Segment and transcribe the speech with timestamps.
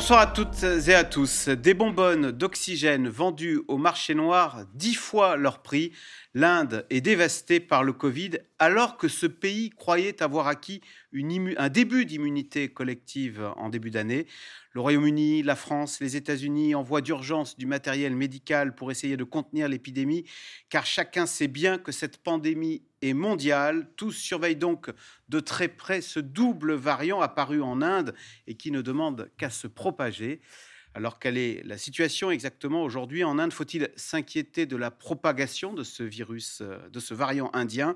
[0.00, 1.50] Bonsoir à toutes et à tous.
[1.50, 5.92] Des bonbonnes d'oxygène vendues au marché noir dix fois leur prix.
[6.32, 10.80] L'Inde est dévastée par le Covid alors que ce pays croyait avoir acquis
[11.12, 14.26] un début d'immunité collective en début d'année.
[14.72, 19.68] Le Royaume-Uni, la France, les États-Unis envoient d'urgence du matériel médical pour essayer de contenir
[19.68, 20.24] l'épidémie,
[20.70, 23.88] car chacun sait bien que cette pandémie est mondiale.
[23.96, 24.90] Tous surveillent donc
[25.28, 28.14] de très près ce double variant apparu en Inde
[28.46, 30.40] et qui ne demande qu'à se propager.
[30.92, 33.52] Alors quelle est la situation exactement aujourd'hui en Inde?
[33.52, 37.94] Faut-il s'inquiéter de la propagation de ce virus, euh, de ce variant indien?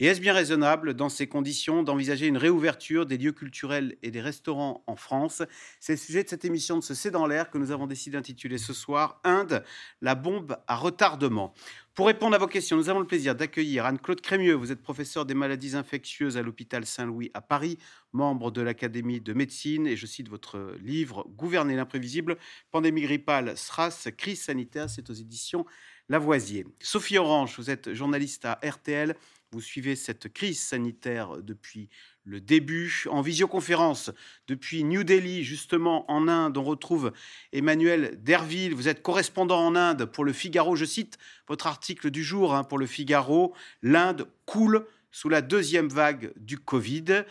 [0.00, 4.20] Et est-ce bien raisonnable dans ces conditions d'envisager une réouverture des lieux culturels et des
[4.20, 5.42] restaurants en France?
[5.78, 8.16] C'est le sujet de cette émission de ce C'est dans l'air que nous avons décidé
[8.16, 9.62] d'intituler ce soir Inde,
[10.00, 11.54] la bombe à retardement.
[11.94, 14.54] Pour répondre à vos questions, nous avons le plaisir d'accueillir Anne-Claude Crémieux.
[14.54, 17.76] Vous êtes professeur des maladies infectieuses à l'hôpital Saint-Louis à Paris,
[18.14, 19.86] membre de l'Académie de médecine.
[19.86, 22.38] Et je cite votre livre Gouverner l'imprévisible,
[22.70, 24.88] pandémie grippale, SRAS, crise sanitaire.
[24.88, 25.66] C'est aux éditions
[26.08, 26.64] Lavoisier.
[26.80, 29.14] Sophie Orange, vous êtes journaliste à RTL.
[29.50, 31.90] Vous suivez cette crise sanitaire depuis
[32.24, 33.04] le début.
[33.10, 34.10] En visioconférence
[34.46, 37.12] depuis New Delhi, justement en Inde, on retrouve
[37.52, 38.74] Emmanuel Derville.
[38.74, 40.76] Vous êtes correspondant en Inde pour le Figaro.
[40.76, 43.54] Je cite votre article du jour hein, pour le Figaro.
[43.82, 47.24] L'Inde coule sous la deuxième vague du Covid.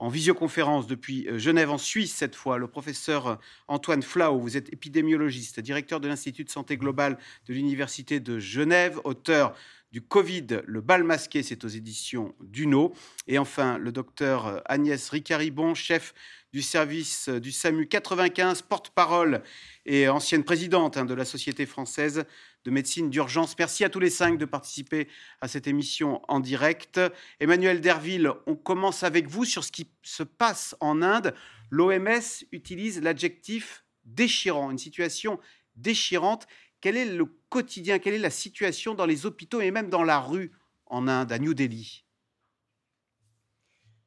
[0.00, 4.72] En visioconférence depuis euh, Genève, en Suisse, cette fois, le professeur Antoine Flau, vous êtes
[4.72, 9.56] épidémiologiste, directeur de l'Institut de santé globale de l'Université de Genève, auteur
[9.90, 12.92] du Covid, le bal masqué, c'est aux éditions Duno.
[13.26, 16.12] Et enfin, le docteur Agnès Ricaribon, chef
[16.52, 19.42] du service du SAMU 95, porte-parole
[19.86, 22.24] et ancienne présidente hein, de la Société française
[22.64, 23.56] de médecine d'urgence.
[23.58, 25.08] Merci à tous les cinq de participer
[25.40, 27.00] à cette émission en direct.
[27.40, 31.34] Emmanuel Derville, on commence avec vous sur ce qui se passe en Inde.
[31.70, 35.38] L'OMS utilise l'adjectif déchirant, une situation
[35.76, 36.46] déchirante.
[36.80, 40.20] Quel est le quotidien, quelle est la situation dans les hôpitaux et même dans la
[40.20, 40.52] rue
[40.86, 42.04] en Inde, à New Delhi?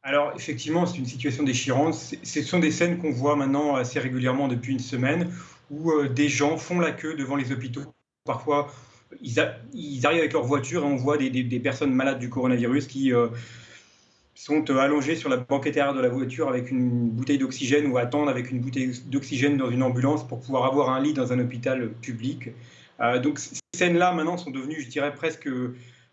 [0.04, 1.94] Alors effectivement, c'est une situation déchirante.
[1.94, 5.32] Ce sont des scènes qu'on voit maintenant assez régulièrement depuis une semaine,
[5.70, 7.84] où euh, des gens font la queue devant les hôpitaux.
[8.26, 8.74] Parfois,
[9.22, 13.28] ils, arrivent avec leur voiture et on voit des, personnes malades du coronavirus qui euh,
[14.44, 17.98] sont euh, allongées sur la banquette arrière de la voiture avec une bouteille d'oxygène ou
[17.98, 21.40] attendent avec une bouteille d'oxygène dans une ambulance pour pouvoir avoir un lit dans un
[21.40, 22.50] hôpital public.
[23.22, 25.48] donc ces scènes-là maintenant sont devenues, je dirais, presque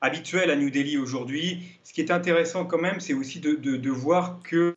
[0.00, 1.62] habituel à New Delhi aujourd'hui.
[1.84, 4.75] Ce qui est intéressant quand même, c'est aussi de, voir que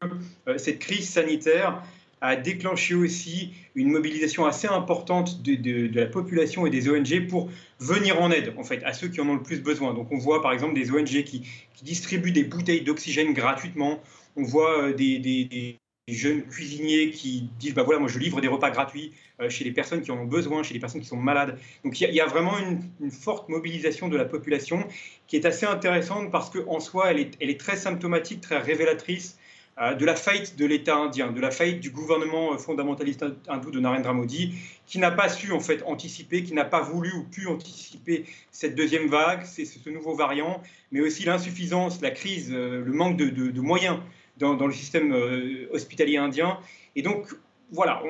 [0.48, 1.84] euh, cette crise sanitaire
[2.22, 7.50] a déclenché aussi une mobilisation assez importante de, la population et des ONG pour
[7.80, 9.94] venir en aide en fait à ceux qui en ont le plus besoin.
[9.94, 11.44] Donc on voit par exemple des ONG qui,
[11.82, 14.00] distribuent des bouteilles d'oxygène gratuitement.
[14.36, 15.78] On voit euh, des,
[16.08, 19.72] jeunes cuisiniers qui disent bah voilà moi je livre des repas gratuits euh, chez les
[19.72, 21.58] personnes qui en ont besoin, chez les personnes qui sont malades.
[21.84, 24.86] Donc il y, a vraiment une, forte mobilisation de la population
[25.26, 29.38] qui est assez intéressante parce qu'en soi elle est, elle est, très symptomatique, très révélatrice
[29.78, 33.80] de la faillite de l'État indien, de la faillite du gouvernement euh, fondamentaliste hindou de
[33.80, 34.54] Narendra Modi,
[34.86, 38.76] qui n'a pas su en fait anticiper, qui n'a pas voulu ou pu anticiper cette
[38.76, 40.62] deuxième vague, c'est ce nouveau variant,
[40.92, 43.98] mais aussi l'insuffisance, la crise, le manque de, moyens
[44.38, 46.60] dans, le système euh, hospitalier indien.
[46.96, 47.28] Et donc,
[47.72, 48.04] voilà,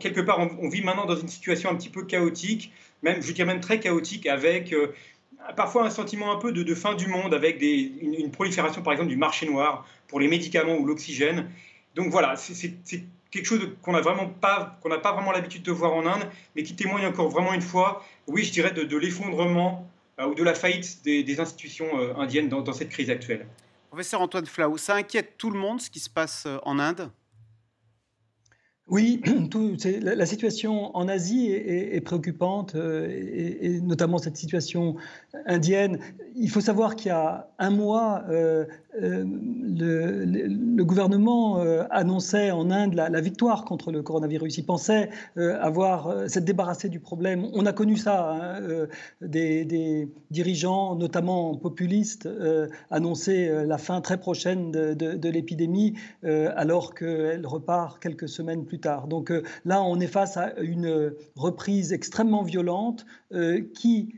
[0.00, 3.46] quelque part, on, vit maintenant dans une situation un petit peu chaotique, même, je dirais
[3.46, 4.92] même très chaotique, avec euh,
[5.56, 9.16] parfois un sentiment un peu de, fin du monde, avec une, prolifération, par exemple, du
[9.16, 11.50] marché noir pour les médicaments ou l'oxygène.
[11.94, 12.74] Donc voilà, c'est
[13.30, 16.28] quelque chose qu'on n'a vraiment pas, qu'on n'a pas vraiment l'habitude de voir en Inde,
[16.56, 19.88] mais qui témoigne encore vraiment une fois, oui, je dirais, de, l'effondrement
[20.18, 23.46] euh, ou de la faillite des, institutions indiennes dans cette crise actuelle.
[23.88, 27.10] Professeur Antoine Flau, ça inquiète tout le monde ce qui se passe euh, en Inde?
[28.90, 29.20] Oui,
[30.02, 33.08] la, situation en Asie est, préoccupante, euh,
[33.60, 34.96] et, notamment cette situation
[35.46, 35.98] indienne.
[36.36, 38.64] Il faut savoir qu'il y a un mois, euh,
[39.00, 44.58] euh, le, gouvernement annonçait en Inde la, victoire contre le coronavirus.
[44.58, 47.46] Il pensait avoir s'être débarrassé du problème.
[47.52, 48.86] On a connu ça, hein,
[49.20, 52.28] des, dirigeants, notamment populistes,
[52.90, 59.06] annoncer la fin très prochaine de, de l'épidémie, alors qu'elle repart quelques semaines plus tard.
[59.08, 64.14] Donc euh, là, on est face à une reprise extrêmement violente euh, qui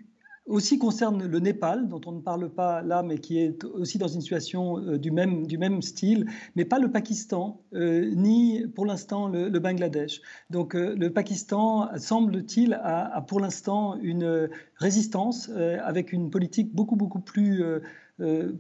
[0.47, 4.09] aussi concerne le Népal, dont on ne parle pas là, mais qui est aussi dans
[4.09, 6.27] une situation euh, du, même, du même style,
[6.57, 10.21] mais pas le Pakistan, ni pour l'instant le, Bangladesh.
[10.49, 17.63] Donc le Pakistan, semble-t-il, a, pour l'instant une résistance avec une politique beaucoup, beaucoup plus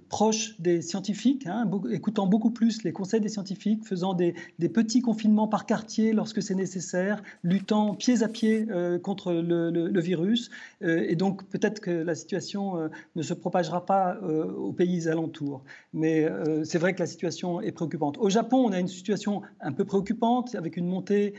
[0.08, 4.34] proche des scientifiques, hein, écoutant beaucoup plus les conseils des scientifiques, faisant des,
[4.72, 8.66] petits confinements par quartier lorsque c'est nécessaire, luttant pieds à pied
[9.02, 10.50] contre le, virus.
[10.80, 15.62] et donc peut-être que la situation ne se propagera pas aux pays alentours.
[15.92, 16.26] Mais
[16.64, 18.16] c'est vrai que la situation est préoccupante.
[18.18, 21.34] Au Japon, on a une situation un peu préoccupante avec une montée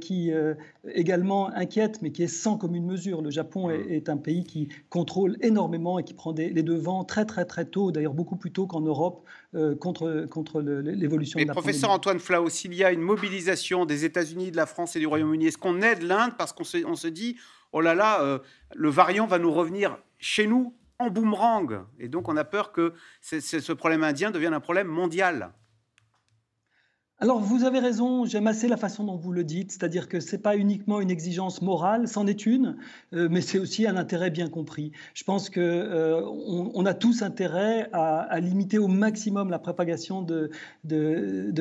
[0.00, 0.32] qui
[0.94, 3.22] également inquiète, mais qui est sans commune mesure.
[3.22, 7.44] Le Japon est, un pays qui contrôle énormément et qui prend les devants très très
[7.44, 9.24] très tôt, d'ailleurs beaucoup plus tôt qu'en Europe,
[9.54, 14.04] euh, contre, contre l'évolution de la Professeur Antoine Flau, s'il y a une mobilisation des
[14.04, 16.32] États-Unis, de la France et du Royaume-Uni, est-ce qu'on aide l'Inde?
[16.36, 17.36] Parce qu'on se, on se dit,
[17.72, 18.38] oh là là, euh,
[18.74, 21.84] le variant va nous revenir chez nous en boomerang.
[21.98, 25.52] Et donc on a peur que ce problème indien devienne un problème mondial.
[27.22, 30.32] Alors vous avez raison, j'aime assez la façon dont vous le dites, c'est-à-dire que ce
[30.32, 32.78] n'est pas uniquement une exigence morale, c'en est une,
[33.12, 34.90] euh, mais c'est aussi un intérêt bien compris.
[35.14, 40.50] Je pense qu'on euh, on a tous intérêt à, limiter au maximum la propagation de,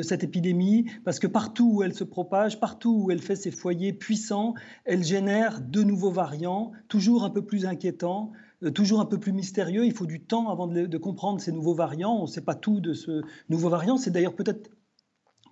[0.02, 3.94] cette épidémie, parce que partout où elle se propage, partout où elle fait ses foyers
[3.94, 4.56] puissants,
[4.86, 8.32] elle génère de nouveaux variants, toujours un peu plus inquiétants
[8.64, 9.86] euh, toujours un peu plus mystérieux.
[9.86, 12.16] Il faut du temps avant de comprendre ces nouveaux variants.
[12.16, 13.98] On ne sait pas tout de ce nouveau variant.
[13.98, 14.70] C'est d'ailleurs peut-être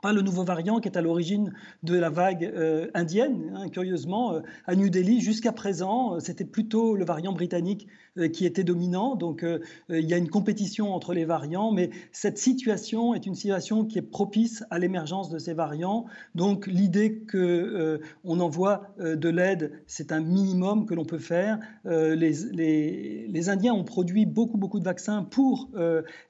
[0.02, 1.54] pas le nouveau variant qui est à l'origine
[1.84, 3.52] de la vague euh, indienne.
[3.56, 7.88] Hein, curieusement, euh, à New Delhi, jusqu'à présent, euh, c'était plutôt le variant britannique
[8.34, 9.16] qui était dominant.
[9.16, 9.46] Donc,
[9.88, 13.98] il y a une compétition entre les variants, mais cette situation est une situation qui
[13.98, 16.06] est propice à l'émergence de ces variants.
[16.36, 21.60] Donc, l'idée que on envoie de l'aide, c'est un minimum que l'on peut faire.
[21.86, 25.70] Les, Indiens ont produit beaucoup, beaucoup de vaccins pour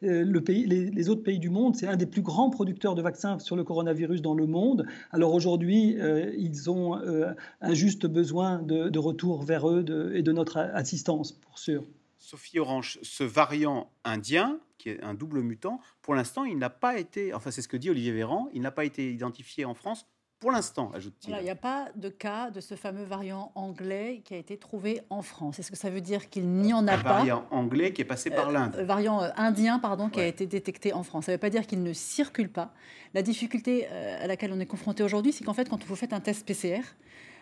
[0.01, 1.75] les, les autres pays du monde.
[1.75, 4.87] C'est un des plus grands producteurs de vaccins sur le coronavirus dans le monde.
[5.11, 10.31] Alors aujourd'hui, euh, ils ont euh, un juste besoin de, retour vers eux et de
[10.31, 11.85] notre assistance, pour sûr.
[12.17, 16.99] Sophie Orange, ce variant indien, qui est un double mutant, pour l'instant, il n'a pas
[16.99, 20.05] été, enfin c'est ce que dit Olivier Véran, il n'a pas été identifié en France
[20.39, 21.35] pour l'instant, ajoute-t-il.
[21.37, 25.01] il n'y a pas de cas de ce fameux variant anglais qui a été trouvé
[25.09, 25.59] en France.
[25.59, 28.29] Est-ce que ça veut dire qu'il n'y en a pas Variant anglais qui est passé
[28.29, 28.75] par l'Inde.
[28.77, 31.25] Euh, variant euh, indien, pardon, qui a été détecté en France.
[31.25, 32.73] Ça ne veut pas dire qu'il ne circule pas.
[33.13, 36.13] La difficulté euh, à laquelle on est confronté aujourd'hui, c'est qu'en fait, quand vous faites
[36.13, 36.83] un test PCR,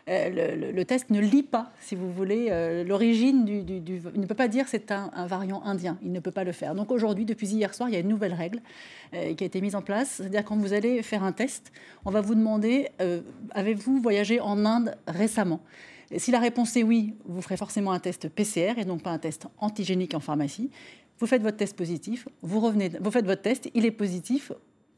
[0.10, 4.36] euh, le, test ne lit pas, si vous voulez, euh, l'origine du, Il ne peut
[4.36, 5.98] pas dire c'est un, variant indien.
[6.02, 6.76] Il ne peut pas le faire.
[6.76, 8.62] Donc aujourd'hui, depuis hier soir, il y a une nouvelle règle
[9.14, 10.16] euh, qui a été mise en place.
[10.18, 11.74] C'est-à-dire quand vous allez faire un test,
[12.06, 12.90] on va vous demander
[13.52, 15.62] avez-vous voyagé en Inde récemment?
[16.16, 19.18] Si la réponse est oui, vous ferez forcément un test PCR et donc pas un
[19.18, 20.70] test antigénique en pharmacie.
[21.20, 24.52] Vous faites votre test positif, vous, revenez, vous faites votre test, il est positif,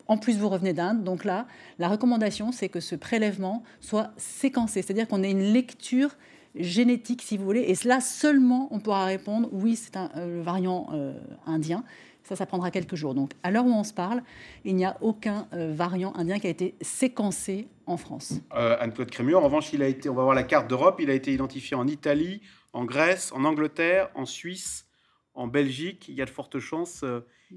[0.10, 1.04] en plus, vous revenez d'Inde.
[1.04, 1.46] Donc là,
[1.78, 6.10] la recommandation, c'est que ce prélèvement soit séquencé, c'est-à-dire qu'on ait une lecture
[6.56, 7.62] génétique, si vous voulez.
[7.62, 11.14] Et là seulement, on pourra répondre oui, c'est un euh, variant euh,
[11.46, 11.84] indien.
[12.24, 13.14] Ça, ça prendra quelques jours.
[13.14, 14.24] Donc, à l'heure où on se parle,
[14.66, 18.34] il n'y a aucun euh, variant indien qui a été séquencé en France.
[18.52, 21.14] Anne-Claude Crémieux, en revanche, il a été, on va voir la carte d'Europe, il a
[21.14, 22.42] été identifié en Italie,
[22.74, 24.88] en Grèce, en Angleterre, en Suisse,
[25.36, 26.08] en Belgique.
[26.10, 27.04] Il y a de fortes chances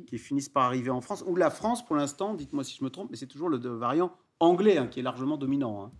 [0.07, 1.25] qui finissent par arriver en France.
[1.27, 4.13] Ou la France, pour l'instant, dites-moi si je me trompe, mais c'est toujours le variant
[4.41, 5.85] anglais hein, qui est largement dominant.
[5.85, 5.93] Hein.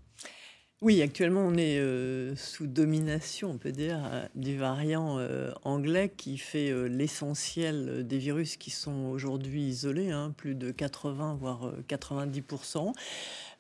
[0.83, 6.13] Oui, actuellement, on est euh, sous domination, on peut dire, euh, du variant euh, anglais
[6.17, 12.95] qui fait l'essentiel des virus qui sont aujourd'hui isolés, hein, plus de 80 voire 90%.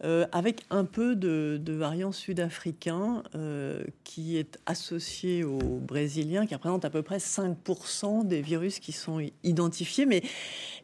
[0.04, 6.85] Euh, avec un peu de, variant sud-africain euh, qui est associé au brésilien, qui représente
[6.85, 10.04] à peu près 5% des virus qui sont identifiés.
[10.04, 10.23] Mais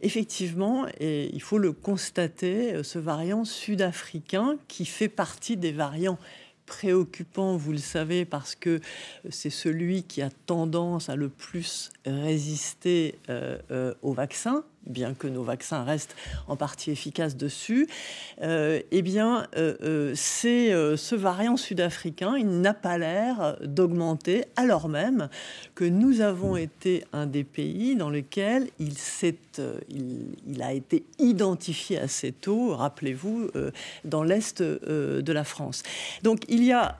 [0.02, 6.18] effectivement, et il faut le constater, euh, ce variant sud-africain qui fait partie des variants
[6.66, 8.80] préoccupants, vous le savez, parce que
[9.30, 13.18] c'est celui qui a tendance à le plus résister
[14.02, 16.16] au vaccin, bien que nos vaccins restent
[16.46, 17.88] en partie efficaces dessus,
[18.42, 24.88] euh, eh bien, euh, euh, c'est ce variant sud-africain, il n'a pas l'air d'augmenter, alors
[24.88, 25.28] même
[25.74, 28.94] que nous avons été un des pays dans lequel il,
[29.88, 33.48] il, a été identifié assez tôt, rappelez-vous,
[34.04, 35.82] dans l'Est de la France.
[36.22, 36.98] Donc il y a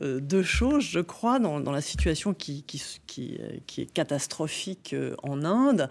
[0.00, 5.88] deux choses, je crois, dans, la situation qui, qui, qui est catastrophique en Inde.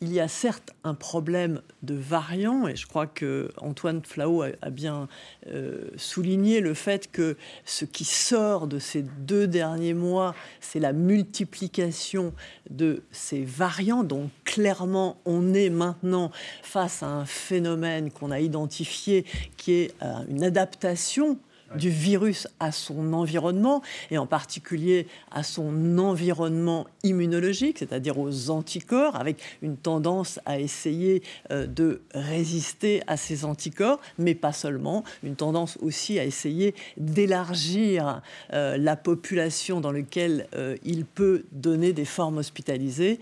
[0.00, 4.70] Il y a certes un problème de variants, et je crois que Antoine Flau a,
[4.70, 5.08] bien
[5.46, 10.92] euh, souligné le fait que ce qui sort de ces deux derniers mois, c'est la
[10.92, 12.34] multiplication
[12.70, 14.04] de ces variants.
[14.04, 16.30] Donc clairement, on est maintenant
[16.62, 19.24] face à un phénomène qu'on a identifié
[19.56, 21.38] qui est euh, une adaptation
[21.76, 29.16] du virus à son environnement, et en particulier à son environnement immunologique, c'est-à-dire aux anticorps,
[29.16, 35.36] avec une tendance à essayer euh, de résister à ces anticorps, mais pas seulement, une
[35.36, 42.04] tendance aussi à essayer d'élargir euh, la population dans laquelle euh, il peut donner des
[42.04, 43.18] formes hospitalisées.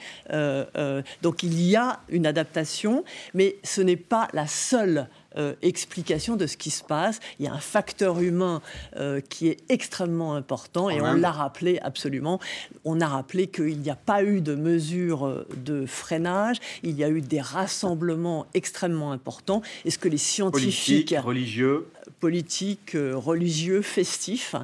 [1.22, 3.04] donc il y a une adaptation,
[3.34, 7.20] mais ce n'est pas la seule euh, explication de ce qui se passe.
[7.38, 8.60] Il y a un facteur humain
[8.96, 12.40] euh, qui est extrêmement important et on l'a rappelé absolument.
[12.84, 17.04] On a rappelé qu'il n'y a pas eu de mesures euh, de freinage, il y
[17.04, 19.62] a eu des rassemblements extrêmement importants.
[19.84, 21.86] Est-ce que les scientifiques religieux
[22.20, 24.54] politique, euh, religieux, festif,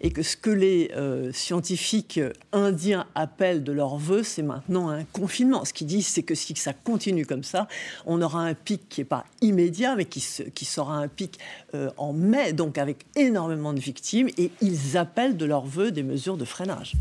[0.00, 2.20] et que ce que les euh, scientifiques
[2.52, 5.64] indiens appellent de leur vœu, c'est maintenant un confinement.
[5.64, 7.68] Ce qu'ils disent, c'est que si ça continue comme ça,
[8.06, 11.38] on aura un pic qui n'est pas immédiat, mais qui, sera un pic
[11.74, 16.02] euh, en mai, donc avec énormément de victimes, et ils appellent de leur vœu des
[16.02, 16.94] mesures de freinage.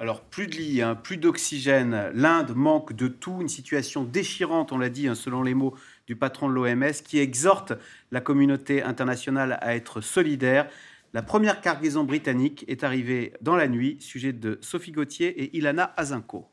[0.00, 2.10] Alors, plus de lits, hein, plus d'oxygène.
[2.14, 3.38] L'Inde manque de tout.
[3.40, 5.74] Une situation déchirante, on l'a dit, hein, selon les mots
[6.08, 7.74] du patron de l'OMS, qui exhorte
[8.10, 10.66] la communauté internationale à être solidaire.
[11.12, 15.92] La première cargaison britannique est arrivée dans la nuit, sujet de Sophie Gauthier et Ilana
[15.98, 16.48] Azinko.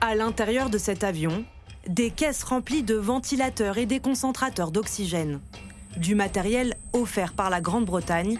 [0.00, 1.44] À l'intérieur de cet avion,
[1.86, 5.40] des caisses remplies de ventilateurs et des concentrateurs d'oxygène.
[5.98, 8.38] Du matériel offert par la Grande-Bretagne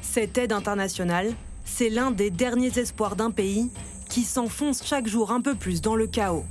[0.00, 1.34] cette aide internationale,
[1.66, 3.70] c'est l'un des derniers espoirs d'un pays
[4.10, 6.44] qui s'enfonce chaque jour un peu plus dans le chaos.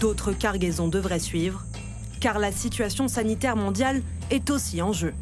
[0.00, 1.62] D'autres cargaisons devraient suivre,
[2.20, 5.12] car la situation sanitaire mondiale est aussi en jeu.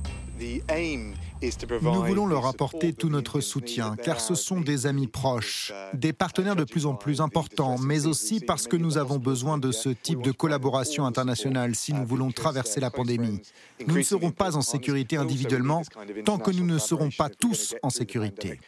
[1.83, 6.55] Nous voulons leur apporter tout notre soutien, car ce sont des amis proches, des partenaires
[6.55, 10.23] de plus en plus importants, mais aussi parce que nous avons besoin de ce type
[10.23, 13.41] de collaboration internationale si nous voulons traverser la pandémie.
[13.85, 15.83] Nous ne serons pas en sécurité individuellement
[16.25, 18.61] tant que nous ne serons pas tous en sécurité.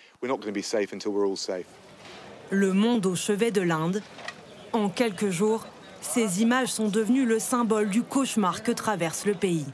[2.52, 4.02] Le monde au chevet de l'Inde.
[4.73, 5.66] En quelques jours,
[6.00, 9.66] ces images sont devenues le symbole du cauchemar que traverse le pays.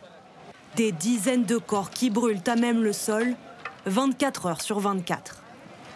[0.74, 3.34] Des dizaines de corps qui brûlent à même le sol,
[3.86, 5.42] 24 heures sur 24.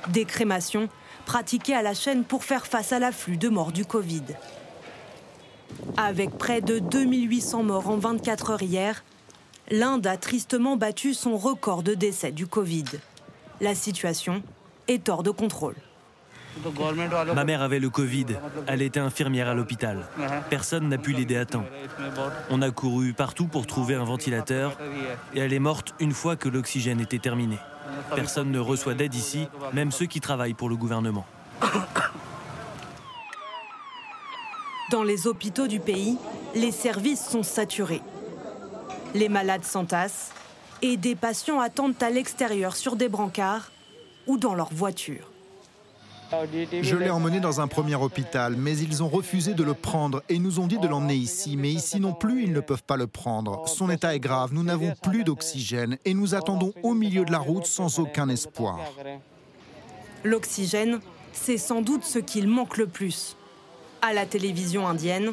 [0.08, 0.88] Des crémations
[1.26, 4.24] pratiquées à la chaîne pour faire face à l'afflux de morts du Covid.
[5.98, 9.04] Avec près de 2800 morts en 24 heures hier,
[9.70, 12.86] l'Inde a tristement battu son record de décès du Covid.
[13.60, 14.42] La situation
[14.88, 15.76] est hors de contrôle.
[17.34, 18.26] Ma mère avait le Covid.
[18.66, 20.06] Elle était infirmière à l'hôpital.
[20.48, 21.64] Personne n'a pu l'aider à temps.
[22.50, 24.76] On a couru partout pour trouver un ventilateur
[25.34, 27.58] et elle est morte une fois que l'oxygène était terminé.
[28.14, 31.26] Personne ne reçoit d'aide ici, même ceux qui travaillent pour le gouvernement.
[34.90, 36.18] Dans les hôpitaux du pays,
[36.54, 38.02] les services sont saturés.
[39.14, 40.32] Les malades s'entassent
[40.82, 43.70] et des patients attendent à l'extérieur sur des brancards
[44.26, 45.29] ou dans leur voiture.
[46.82, 50.38] Je l'ai emmené dans un premier hôpital, mais ils ont refusé de le prendre et
[50.38, 51.56] nous ont dit de l'emmener ici.
[51.56, 53.66] Mais ici non plus, ils ne peuvent pas le prendre.
[53.68, 57.38] Son état est grave, nous n'avons plus d'oxygène et nous attendons au milieu de la
[57.38, 58.78] route sans aucun espoir.
[60.22, 61.00] L'oxygène,
[61.32, 63.36] c'est sans doute ce qu'il manque le plus.
[64.02, 65.32] À la télévision indienne,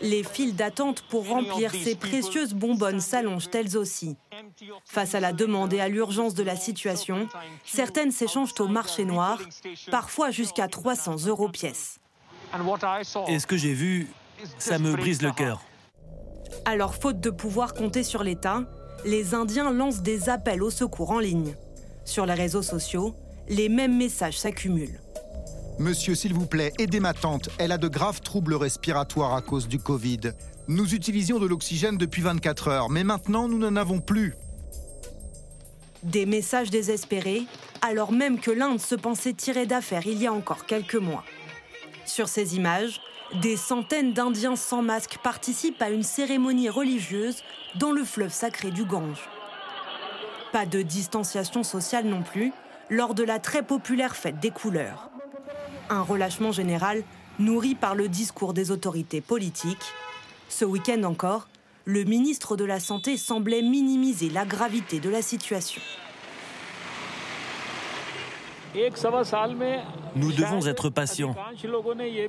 [0.00, 4.16] les files d'attente pour remplir ces précieuses bonbonnes s'allongent elles aussi.
[4.84, 7.28] Face à la demande et à l'urgence de la situation,
[7.64, 9.40] certaines s'échangent au marché noir,
[9.90, 11.98] parfois jusqu'à 300 euros pièce.
[13.28, 14.08] Et ce que j'ai vu,
[14.58, 15.62] ça me brise le cœur.
[16.64, 18.64] Alors, faute de pouvoir compter sur l'État,
[19.04, 21.54] les Indiens lancent des appels au secours en ligne.
[22.04, 23.14] Sur les réseaux sociaux,
[23.48, 25.00] les mêmes messages s'accumulent.
[25.78, 27.50] Monsieur, s'il vous plaît, aidez ma tante.
[27.58, 30.32] Elle a de graves troubles respiratoires à cause du Covid.
[30.68, 34.34] Nous utilisions de l'oxygène depuis 24 heures, mais maintenant nous n'en avons plus.
[36.02, 37.42] Des messages désespérés,
[37.82, 41.24] alors même que l'Inde se pensait tirée d'affaire il y a encore quelques mois.
[42.06, 43.02] Sur ces images,
[43.42, 47.42] des centaines d'Indiens sans masque participent à une cérémonie religieuse
[47.74, 49.28] dans le fleuve sacré du Gange.
[50.52, 52.52] Pas de distanciation sociale non plus
[52.88, 55.10] lors de la très populaire fête des couleurs
[55.90, 57.02] un relâchement général
[57.38, 59.92] nourri par le discours des autorités politiques.
[60.48, 61.48] Ce week-end encore,
[61.84, 65.82] le ministre de la Santé semblait minimiser la gravité de la situation.
[70.14, 71.34] Nous devons être patients.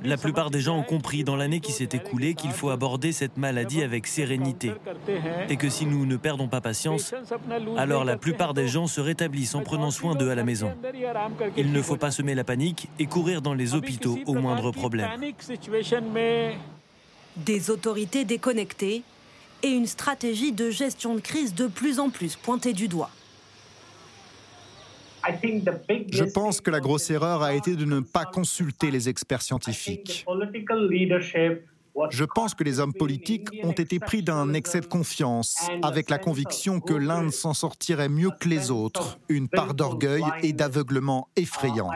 [0.03, 3.37] La plupart des gens ont compris dans l'année qui s'est écoulée qu'il faut aborder cette
[3.37, 4.73] maladie avec sérénité
[5.49, 7.13] et que si nous ne perdons pas patience,
[7.77, 10.71] alors la plupart des gens se rétablissent en prenant soin d'eux à la maison.
[11.55, 15.09] Il ne faut pas semer la panique et courir dans les hôpitaux au moindre problème.
[17.37, 19.03] Des autorités déconnectées
[19.63, 23.09] et une stratégie de gestion de crise de plus en plus pointée du doigt.
[26.11, 30.25] Je pense que la grosse erreur a été de ne pas consulter les experts scientifiques.
[32.11, 36.19] Je pense que les hommes politiques ont été pris d'un excès de confiance, avec la
[36.19, 41.89] conviction que l'Inde s'en sortirait mieux que les autres, une part d'orgueil et d'aveuglement effrayant.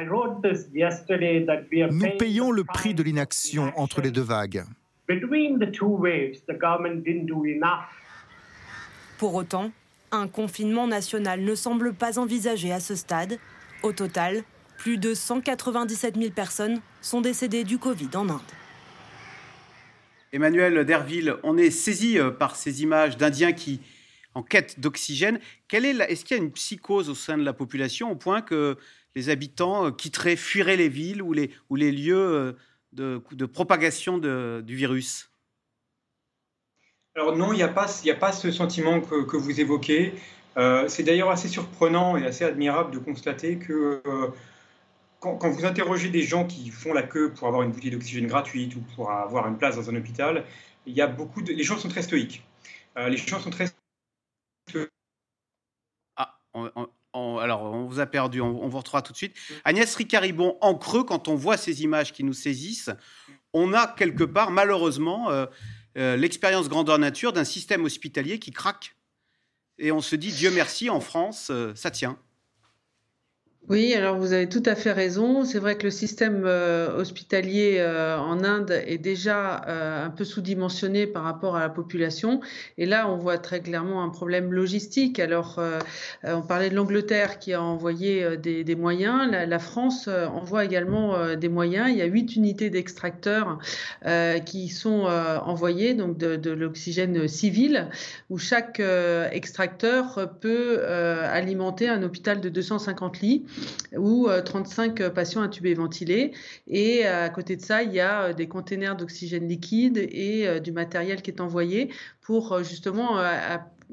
[1.92, 4.64] Nous payons le prix de l'inaction entre les deux vagues.
[9.20, 9.72] Pour autant,
[10.12, 13.40] un confinement national ne semble pas envisagé à ce stade.
[13.84, 14.44] Au total,
[14.78, 18.42] plus de 197 000 personnes sont décédées du Covid en Inde.
[20.34, 23.82] Emmanuel Derville, on est saisi euh, par ces images d'Indiens qui,
[24.34, 25.40] en quête d'oxygène,
[25.72, 28.78] est-ce qu'il y a une psychose au sein de la population au point que
[29.16, 32.54] les habitants euh, quitteraient, fuiraient les villes ou les, lieux euh,
[32.94, 35.31] de, propagation du virus?
[37.16, 40.14] Alors non, il n'y a, pas, ce sentiment que, vous évoquez.
[40.88, 44.02] c'est d'ailleurs assez surprenant et assez admirable de constater que
[45.22, 48.76] quand, vous interrogez des gens qui font la queue pour avoir une bouteille d'oxygène gratuite
[48.76, 50.44] ou pour avoir une place dans un hôpital,
[50.88, 51.54] il y a beaucoup de...
[51.54, 52.44] les gens sont très stoïques.
[52.98, 53.68] Euh, les gens sont très
[56.18, 56.38] ah,
[57.14, 59.36] alors, on vous a perdu, on, vous retrouvera tout de suite.
[59.64, 62.90] Agnès Ricaribon, en creux, quand on voit ces images qui nous saisissent,
[63.54, 65.30] on a quelque part, malheureusement,
[65.98, 68.96] euh, euh, l'expérience grandeur nature d'un système hospitalier qui craque.
[69.78, 72.18] Et on se dit, Dieu merci, en France, ça tient.
[73.70, 75.46] Oui, alors vous avez tout à fait raison.
[75.46, 80.26] C'est vrai que le système euh, hospitalier euh, en Inde est déjà euh, un peu
[80.26, 82.42] sous-dimensionné par rapport à la population.
[82.80, 85.20] Et là, on voit très clairement un problème logistique.
[85.20, 85.62] Alors,
[86.24, 89.32] on parlait de l'Angleterre qui a envoyé des, moyens.
[89.32, 91.90] La, France envoie également des moyens.
[91.90, 93.60] Il y a huit unités d'extracteurs
[94.46, 95.06] qui sont
[95.46, 97.90] envoyées, donc de, de l'oxygène civil,
[98.30, 98.82] où chaque
[99.32, 103.46] extracteur peut alimenter un hôpital de 250 lits
[103.98, 106.32] ou 35 euh, patients intubés ventilés.
[106.68, 110.60] Et à côté de ça, il y a euh, des containers d'oxygène liquide et euh,
[110.60, 111.90] du matériel qui est envoyé
[112.22, 113.18] pour justement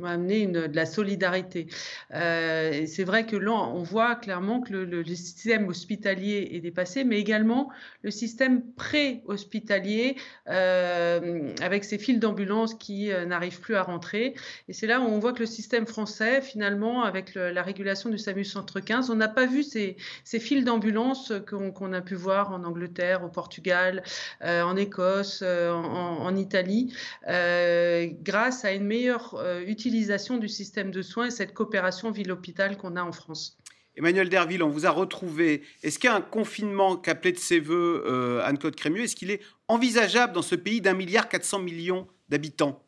[0.07, 1.67] amener une, de la solidarité.
[2.15, 7.19] Euh, c'est vrai que là, on voit clairement que le, système hospitalier est dépassé, mais
[7.19, 7.71] également
[8.03, 10.17] le système pré-hospitalier
[10.49, 14.35] euh, avec ces files d'ambulance qui euh, n'arrivent plus à rentrer.
[14.69, 18.19] Et c'est là où on voit que le système français, finalement, avec la régulation du
[18.19, 22.53] SAMU Centre 15, on n'a pas vu ces, ces files d'ambulance qu'on a pu voir
[22.53, 24.03] en Angleterre, au Portugal,
[24.43, 26.93] en Écosse, en, Italie,
[27.27, 33.03] grâce à une meilleure utilisation du système de soins et cette coopération ville-hôpital qu'on a
[33.03, 33.57] en France.
[33.97, 35.63] Emmanuel Derville, on vous a retrouvé.
[35.83, 39.03] Est-ce qu'il y a un confinement qu'appelait de ses voeux euh, Anne-Claude Crémieux?
[39.03, 42.81] Est-ce qu'il est envisageable dans ce pays d'un milliard 400 millions d'habitants?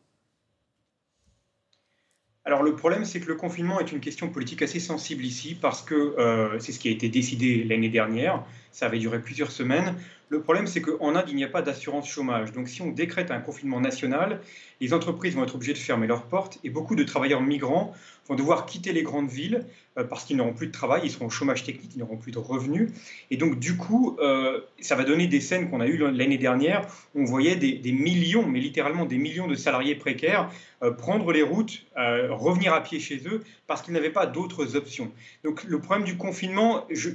[2.45, 5.81] Alors le problème, c'est que le confinement est une question politique assez sensible ici parce
[5.81, 8.45] que euh, c'est ce qui a été décidé l'année dernière.
[8.71, 9.95] Ça avait duré plusieurs semaines.
[10.29, 12.53] Le problème, c'est qu'en Inde, il n'y a pas d'assurance chômage.
[12.53, 14.39] Donc si on décrète un confinement national,
[14.79, 17.93] les entreprises vont être obligées de fermer leurs portes et beaucoup de travailleurs migrants
[18.27, 19.65] vont devoir quitter les grandes villes
[19.97, 22.31] euh, parce qu'ils n'auront plus de travail, ils seront au chômage technique, ils n'auront plus
[22.31, 22.89] de revenus.
[23.29, 26.87] Et donc, du coup, euh, ça va donner des scènes qu'on a eues l'année dernière
[27.13, 30.49] où on voyait des, millions, mais littéralement des millions de salariés précaires
[30.81, 35.11] euh, prendre les routes, revenir à pied chez eux parce qu'ils n'avaient pas d'autres options.
[35.43, 37.09] Donc, le problème du confinement, je,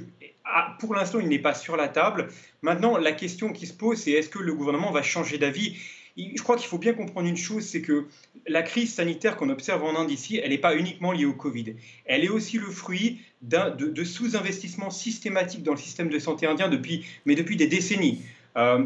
[0.79, 2.29] pour l'instant, il n'est pas sur la table.
[2.61, 5.77] Maintenant, la question qui se pose, c'est est-ce que le gouvernement va changer d'avis?
[6.17, 8.07] Je crois qu'il faut bien comprendre une chose, c'est que
[8.47, 11.75] la crise sanitaire qu'on observe en Inde ici, elle n'est pas uniquement liée au Covid.
[12.05, 16.69] Elle est aussi le fruit de, de sous-investissements systématiques dans le système de santé indien
[16.69, 18.23] depuis, mais depuis des décennies.
[18.57, 18.83] Euh,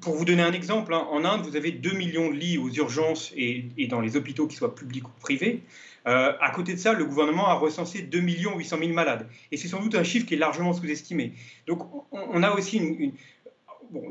[0.00, 2.70] pour vous donner un exemple, hein, en Inde, vous avez 2 millions de lits aux
[2.70, 5.62] urgences et, dans les hôpitaux, qu'ils soient publics ou privés.
[6.06, 9.28] Euh, à côté de ça, le gouvernement a recensé 2 800 000 malades.
[9.50, 11.32] Et c'est sans doute un chiffre qui est largement sous-estimé.
[11.66, 11.80] Donc
[12.12, 13.12] on, a aussi une,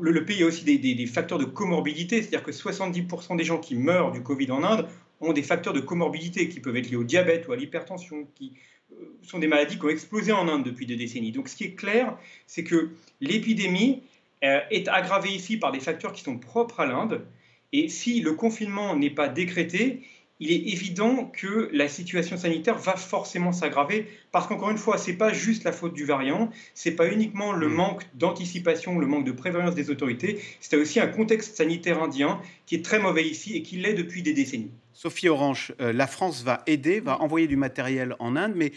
[0.00, 4.12] le, pays a aussi des, facteurs de comorbidité, c'est-à-dire que 70% des gens qui meurent
[4.12, 4.88] du Covid en Inde
[5.20, 8.52] ont des facteurs de comorbidité qui peuvent être liés au diabète ou à l'hypertension, qui
[8.92, 11.32] euh, sont des maladies qui ont explosé en Inde depuis des décennies.
[11.32, 12.90] Donc ce qui est clair, c'est que
[13.22, 14.02] l'épidémie
[14.42, 17.26] est aggravée ici par des facteurs qui sont propres à l'Inde.
[17.72, 20.02] Et si le confinement n'est pas décrété,
[20.38, 25.10] il est évident que la situation sanitaire va forcément s'aggraver parce qu'encore une fois, ce
[25.10, 27.72] n'est pas juste la faute du variant, ce n'est pas uniquement le mm.
[27.72, 32.74] manque d'anticipation, le manque de prévoyance des autorités, c'est aussi un contexte sanitaire indien qui
[32.74, 34.70] est très mauvais ici et qui l'est depuis des décennies.
[34.92, 38.72] Sophie Orange, euh, la France va aider, va envoyer du matériel en Inde, mais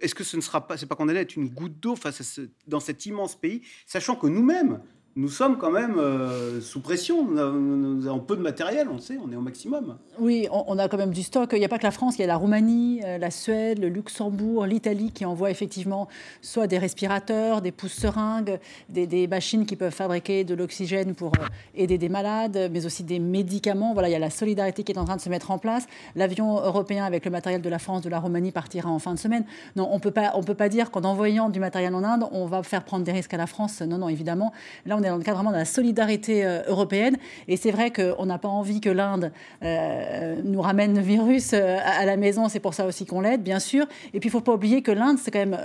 [0.00, 2.38] est-ce que ce ne sera pas, c'est pas qu'on allait être une goutte d'eau face
[2.38, 4.82] à dans cet immense pays, sachant que nous-mêmes,
[5.16, 7.24] nous sommes quand même euh, sous pression.
[7.24, 9.96] Nous avons peu de matériel, on sait, on est au maximum.
[10.18, 11.50] Oui, on, a quand même du stock.
[11.54, 13.78] Il n'y a pas que la France, il y a la Roumanie, euh, la Suède,
[13.78, 16.06] le Luxembourg, l'Italie qui envoient effectivement
[16.42, 18.58] soit des respirateurs, des pouces-seringues,
[18.90, 23.18] des, machines qui peuvent fabriquer de l'oxygène pour euh, aider des malades, mais aussi des
[23.18, 23.94] médicaments.
[23.94, 25.86] Voilà, il y a la solidarité qui est en train de se mettre en place.
[26.14, 29.18] L'avion européen avec le matériel de la France, de la Roumanie partira en fin de
[29.18, 29.46] semaine.
[29.76, 32.84] Non, on on peut pas dire qu'en envoyant du matériel en Inde, on va faire
[32.84, 33.80] prendre des risques à la France.
[33.80, 34.52] Non, non, évidemment.
[34.84, 37.16] Là, on dans le cadre vraiment de la solidarité euh, européenne.
[37.48, 41.78] Et c'est vrai qu'on n'a pas envie que l'Inde euh, nous ramène le virus euh,
[41.84, 42.48] à la maison.
[42.48, 43.86] C'est pour ça aussi qu'on l'aide, bien sûr.
[44.14, 45.58] Et puis, il ne faut pas oublier que l'Inde, c'est quand même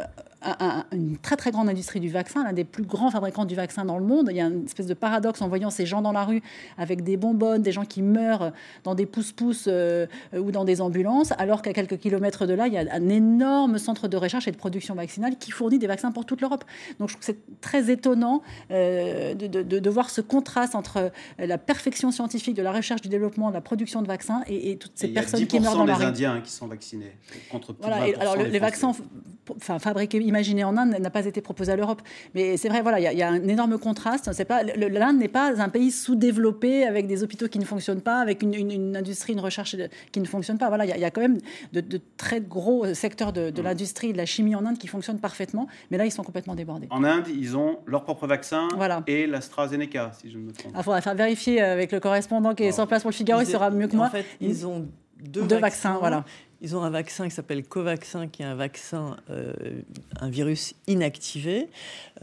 [0.91, 3.97] une très très grande industrie du vaccin, l'un des plus grands fabricants du vaccin dans
[3.97, 4.27] le monde.
[4.31, 6.41] Il y a une espèce de paradoxe en voyant ces gens dans la rue
[6.77, 8.51] avec des bonbonnes, des gens qui meurent
[8.83, 12.73] dans des pousse-pousse euh, ou dans des ambulances, alors qu'à quelques kilomètres de là, il
[12.73, 16.11] y a un énorme centre de recherche et de production vaccinale qui fournit des vaccins
[16.11, 16.63] pour toute l'Europe.
[16.99, 21.57] Donc je trouve que c'est très étonnant euh, de, de, voir ce contraste entre la
[21.57, 25.09] perfection scientifique de la recherche, du développement, de la production de vaccins et, toutes ces
[25.09, 26.01] personnes qui meurent dans la rue.
[26.01, 27.11] Il y a 10% des Indiens qui sont vaccinés
[27.51, 28.93] contre plus voilà, alors les vaccins
[29.55, 32.01] enfin, fabriqués imaginé en Inde n'a pas été proposé à l'Europe.
[32.33, 34.31] Mais c'est vrai, voilà, il y, a un énorme contraste.
[34.33, 38.19] C'est pas l'Inde n'est pas un pays sous-développé avec des hôpitaux qui ne fonctionnent pas,
[38.19, 39.75] avec une, industrie, une recherche
[40.11, 40.69] qui ne fonctionne pas.
[40.69, 41.37] Voilà, il y, a quand même
[41.73, 45.67] de, très gros secteurs de, de l'industrie, de la chimie en Inde qui fonctionnent parfaitement,
[45.89, 46.87] mais là ils sont complètement débordés.
[46.89, 49.03] En Inde, ils ont leur propre vaccin voilà.
[49.07, 50.71] et l'AstraZeneca, si je ne me trompe.
[50.73, 53.41] Il ah, faudra faire vérifier avec le correspondant qui est sur place pour le Figaro,
[53.41, 54.07] il sera mieux que moi.
[54.07, 54.87] En fait, ils ont
[55.21, 56.25] deux, vaccins, voilà.
[56.63, 59.81] Ils ont un vaccin qui s'appelle Covaxin, qui est un vaccin, euh,
[60.19, 61.69] un virus inactivé,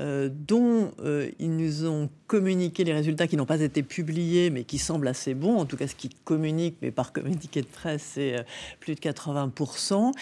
[0.00, 4.64] euh, dont euh, ils nous ont communiqué les résultats qui n'ont pas été publiés, mais
[4.64, 5.56] qui semblent assez bons.
[5.56, 8.44] En tout cas, ce qu'ils communiquent, mais par communiqué de presse, c'est
[8.80, 10.12] plus de 80%.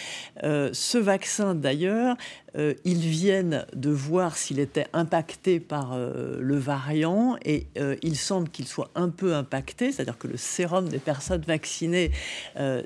[0.41, 2.15] ce vaccin, d'ailleurs,
[2.55, 7.67] ils viennent de voir s'il était impacté par le variant, et
[8.01, 12.11] il semble qu'il soit un peu impacté, c'est-à-dire que le sérum des personnes vaccinées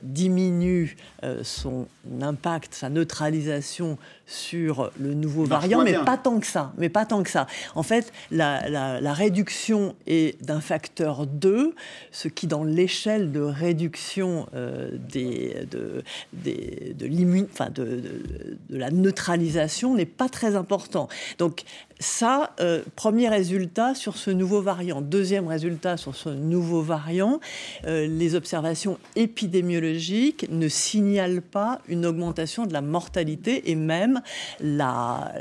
[0.01, 1.87] diminue euh, son
[2.19, 6.73] impact, sa neutralisation sur le nouveau variant, mais pas tant que ça.
[6.81, 7.47] Mais pas tant que ça.
[7.75, 11.75] En fait, la, réduction est d'un facteur 2,
[12.11, 20.05] ce qui, dans l'échelle de réduction euh, des, de, des, de, de, la neutralisation, n'est
[20.05, 21.07] pas très important.
[21.37, 21.63] Donc,
[22.01, 25.01] ça, euh, premier résultat sur ce nouveau variant.
[25.01, 27.39] Deuxième résultat sur ce nouveau variant,
[27.85, 34.21] euh, les observations épidémiologiques ne signalent pas une augmentation de la mortalité et même
[34.59, 35.31] la,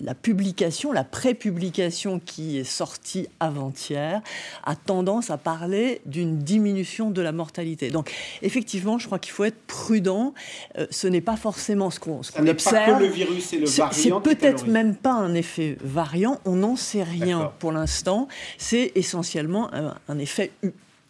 [0.00, 4.22] la, publication, la prépublication qui est sortie avant-hier
[4.64, 7.90] a tendance à parler d'une diminution de la mortalité.
[7.90, 8.10] Donc
[8.40, 10.32] effectivement, je crois qu'il faut être prudent.
[10.78, 12.86] Euh, ce n'est pas forcément ce qu'on qu observe.
[12.86, 13.92] Pas que le virus et le variant.
[13.92, 16.40] C'est peut-être même pas un effet variant.
[16.44, 18.28] On n'en sait rien pour l'instant.
[18.58, 20.50] C'est essentiellement un, un effet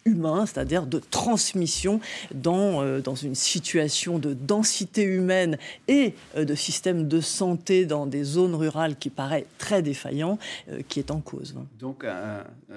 [0.05, 1.99] humain, c'est-à-dire de transmission
[2.33, 8.05] dans, euh, dans une situation de densité humaine et euh, de système de santé dans
[8.05, 10.39] des zones rurales qui paraît très défaillant,
[10.69, 11.55] euh, qui est en cause.
[11.79, 12.05] Donc,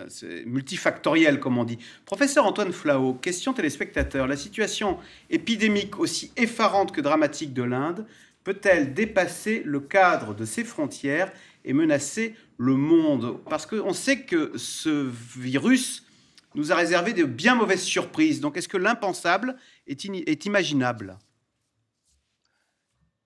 [0.08, 1.78] c'est multifactoriel, comme on dit.
[2.04, 4.26] Professeur Antoine Flao, question téléspectateur.
[4.26, 4.98] La situation
[5.30, 8.04] épidémique aussi effarante que dramatique de l'Inde
[8.42, 11.32] peut-elle dépasser le cadre de ses frontières
[11.64, 16.06] et menacer le monde Parce qu'on sait que ce virus
[16.54, 18.40] nous a réservé de bien mauvaises surprises.
[18.40, 21.18] Donc est-ce que l'impensable est, est imaginable?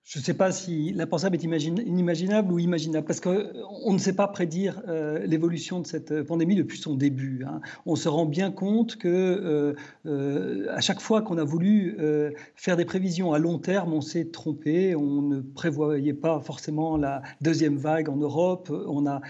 [0.09, 4.15] Je ne sais pas si l'impensable est inimaginable ou imaginable, parce qu'on euh, ne sait
[4.15, 7.45] pas prédire euh, l'évolution de cette pandémie depuis son début.
[7.47, 7.61] Hein.
[7.85, 9.75] On se rend bien compte que
[10.07, 11.95] euh, à chaque fois qu'on a voulu
[12.55, 14.95] faire des prévisions à long terme, on s'est trompé.
[14.95, 18.71] On ne prévoyait pas forcément la deuxième vague en Europe.
[18.71, 19.21] On n'a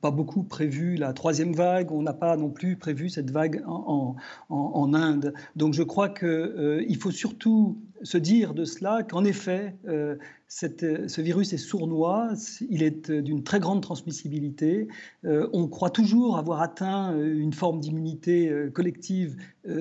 [0.00, 1.92] pas beaucoup prévu la troisième vague.
[1.92, 5.34] On n'a pas non plus prévu cette vague en Inde.
[5.54, 11.20] Donc je crois qu'il faut surtout se dire de cela qu'en effet, euh, cette, ce
[11.20, 12.32] virus est sournois,
[12.70, 14.88] il est d'une très grande transmissibilité.
[15.24, 19.36] Euh, on croit toujours avoir atteint une forme d'immunité euh, collective,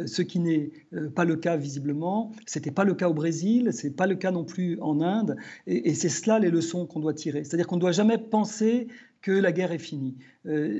[0.06, 0.72] ce qui n'est
[1.16, 2.34] pas le cas visiblement.
[2.46, 5.00] Ce n'était pas le cas au Brésil, ce n'est pas le cas non plus en
[5.00, 5.38] Inde.
[5.66, 7.46] Et, et c'est cela les leçons qu'on doit tirer.
[7.46, 8.88] C'est-à-dire qu'on ne doit jamais penser
[9.22, 10.16] que la guerre est finie.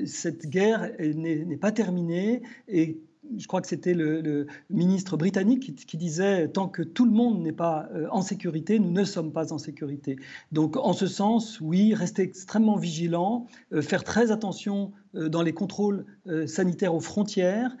[0.06, 3.00] cette guerre n'est pas terminée et
[3.36, 7.52] je crois que c'était le, ministre britannique qui, disait tant que tout le monde n'est
[7.52, 10.16] pas euh, en sécurité, nous ne sommes pas en sécurité.
[10.52, 15.52] Donc, en ce sens, oui, rester extrêmement vigilant, euh, faire très attention euh, dans les
[15.52, 16.04] contrôles
[16.46, 17.76] sanitaires aux frontières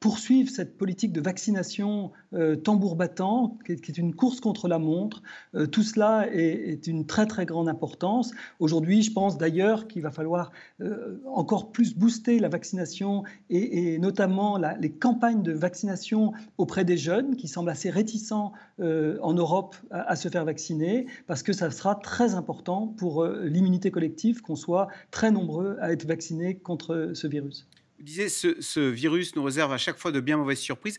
[0.00, 5.22] poursuivre cette politique de vaccination euh, tambour battant, qui est, une course contre la montre.
[5.54, 8.32] Euh, tout cela est, d'une très très grande importance.
[8.60, 14.58] Aujourd'hui, je pense d'ailleurs qu'il va falloir euh, encore plus booster la vaccination et, notamment
[14.78, 20.16] les campagnes de vaccination auprès des jeunes qui semblent assez réticents en Europe à, à,
[20.16, 25.30] se faire vacciner, parce que ça sera très important pour l'immunité collective qu'on soit très
[25.30, 27.66] nombreux à être vaccinés contre ce virus.
[27.98, 30.98] Vous disiez, ce, ce virus nous réserve à chaque fois de bien mauvaises surprises.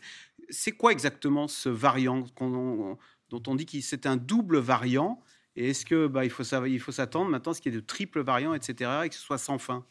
[0.50, 5.20] C'est quoi exactement ce variant dont on dit que c'est un double variant?
[5.56, 8.20] Et est-ce que bah, il faut s'attendre maintenant à ce qu'il y ait de triples
[8.20, 9.84] variants, etc., et que ce soit sans fin?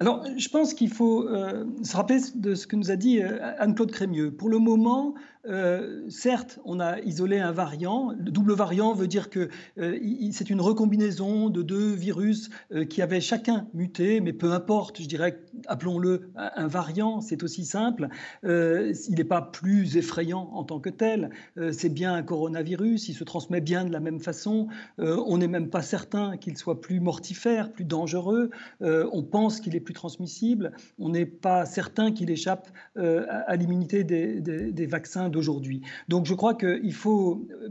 [0.00, 3.38] Alors, je pense qu'il faut euh, se rappeler de ce que nous a dit euh,
[3.58, 4.30] Anne-Claude Crémieux.
[4.30, 5.14] Pour le moment,
[5.46, 8.12] euh, certes, on a isolé un variant.
[8.12, 9.48] Le double variant veut dire que
[9.78, 9.98] euh,
[10.32, 15.06] c'est une recombinaison de deux virus euh, qui avaient chacun muté, mais peu importe, je
[15.06, 18.08] dirais, appelons-le un variant, c'est aussi simple.
[18.42, 21.30] il n'est pas plus effrayant en tant que tel.
[21.72, 24.68] c'est bien un coronavirus, il se transmet bien de la même façon.
[24.98, 28.50] on n'est même pas certain qu'il soit plus mortifère, plus dangereux.
[28.80, 30.72] on pense qu'il est plus transmissible.
[30.98, 35.82] On n'est pas certain qu'il échappe à, l'immunité des, des vaccins d'aujourd'hui.
[36.08, 37.70] Donc je crois qu'il faut euh,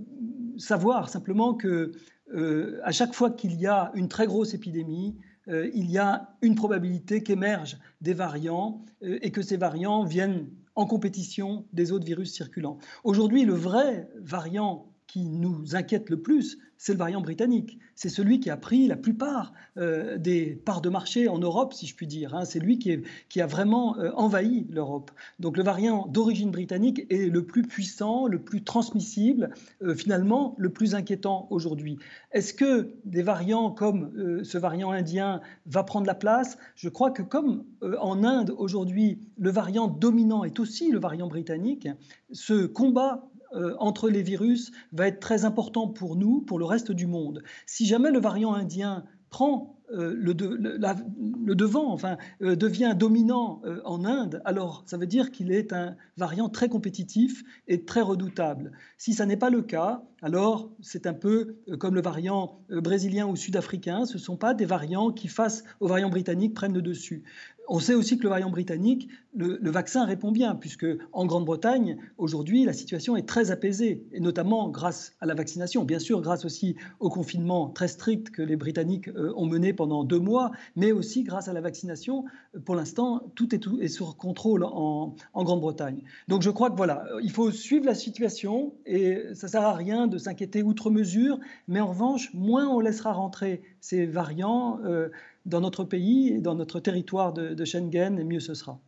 [0.58, 1.92] savoir simplement que
[2.34, 5.18] euh, à chaque fois qu'il y a une très grosse épidémie,
[5.48, 10.86] euh, il y a une probabilité qu'émergent des variants et que ces variants viennent en
[10.86, 12.78] compétition des autres virus circulants.
[13.04, 17.80] Aujourd'hui, le vrai variant qui nous inquiète le plus, c'est le variant britannique.
[17.96, 21.88] C'est celui qui a pris la plupart euh, des parts de marché en Europe, si
[21.88, 22.36] je puis dire.
[22.36, 22.46] Hein.
[22.46, 25.12] C'est lui qui, a vraiment euh, envahi l'Europe.
[25.40, 30.70] Donc le variant d'origine britannique est le plus puissant, le plus transmissible, euh, finalement le
[30.70, 31.98] plus inquiétant aujourd'hui.
[32.32, 36.58] Est-ce que des variants comme ce variant indien va prendre la place?
[36.76, 41.88] Je crois que comme en Inde aujourd'hui, le variant dominant est aussi le variant britannique,
[42.32, 46.92] ce combat euh, entre les virus va être très important pour nous, pour le reste
[46.92, 47.44] du monde.
[47.66, 54.42] Si jamais le variant indien prend euh, le, devant, enfin, euh, devient dominant en Inde,
[54.44, 58.72] alors ça veut dire qu'il est un variant très compétitif et très redoutable.
[58.98, 63.36] Si ça n'est pas le cas, alors c'est un peu comme le variant brésilien ou
[63.36, 67.24] sud-africain, ce ne sont pas des variants qui, face au variant britannique, prennent le dessus.
[67.70, 72.64] On sait aussi que le variant britannique, le, vaccin répond bien, puisque en Grande-Bretagne, aujourd'hui,
[72.64, 76.76] la situation est très apaisée, et notamment grâce à la vaccination, bien sûr grâce aussi
[77.00, 81.24] au confinement très strict que les Britanniques euh, ont mené pendant deux mois, mais aussi
[81.24, 82.24] grâce à la vaccination.
[82.66, 86.04] Pour l'instant, tout est, tout sur contrôle en Grande-Bretagne.
[86.28, 89.74] Donc je crois que voilà, il faut suivre la situation, et ça ne sert à
[89.74, 94.80] rien de s'inquiéter outre mesure, mais en revanche, moins on laissera rentrer ces variants.
[94.86, 95.10] Euh,
[95.48, 98.80] dans notre pays et dans notre territoire de, Schengen, et mieux ce sera.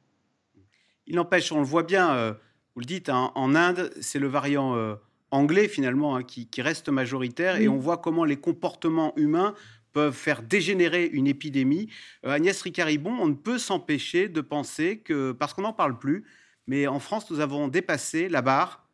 [1.07, 2.33] Il n'empêche, on le voit bien, euh,
[2.75, 4.95] vous le dites, hein, en Inde, c'est le variant euh,
[5.31, 9.55] anglais finalement hein, qui, reste majoritaire et on voit comment les comportements humains
[9.93, 11.89] peuvent faire dégénérer une épidémie.
[12.23, 16.25] Agnès Ricaribon, on ne peut s'empêcher de penser que, parce qu'on n'en parle plus,
[16.67, 18.87] mais en France, nous avons dépassé la barre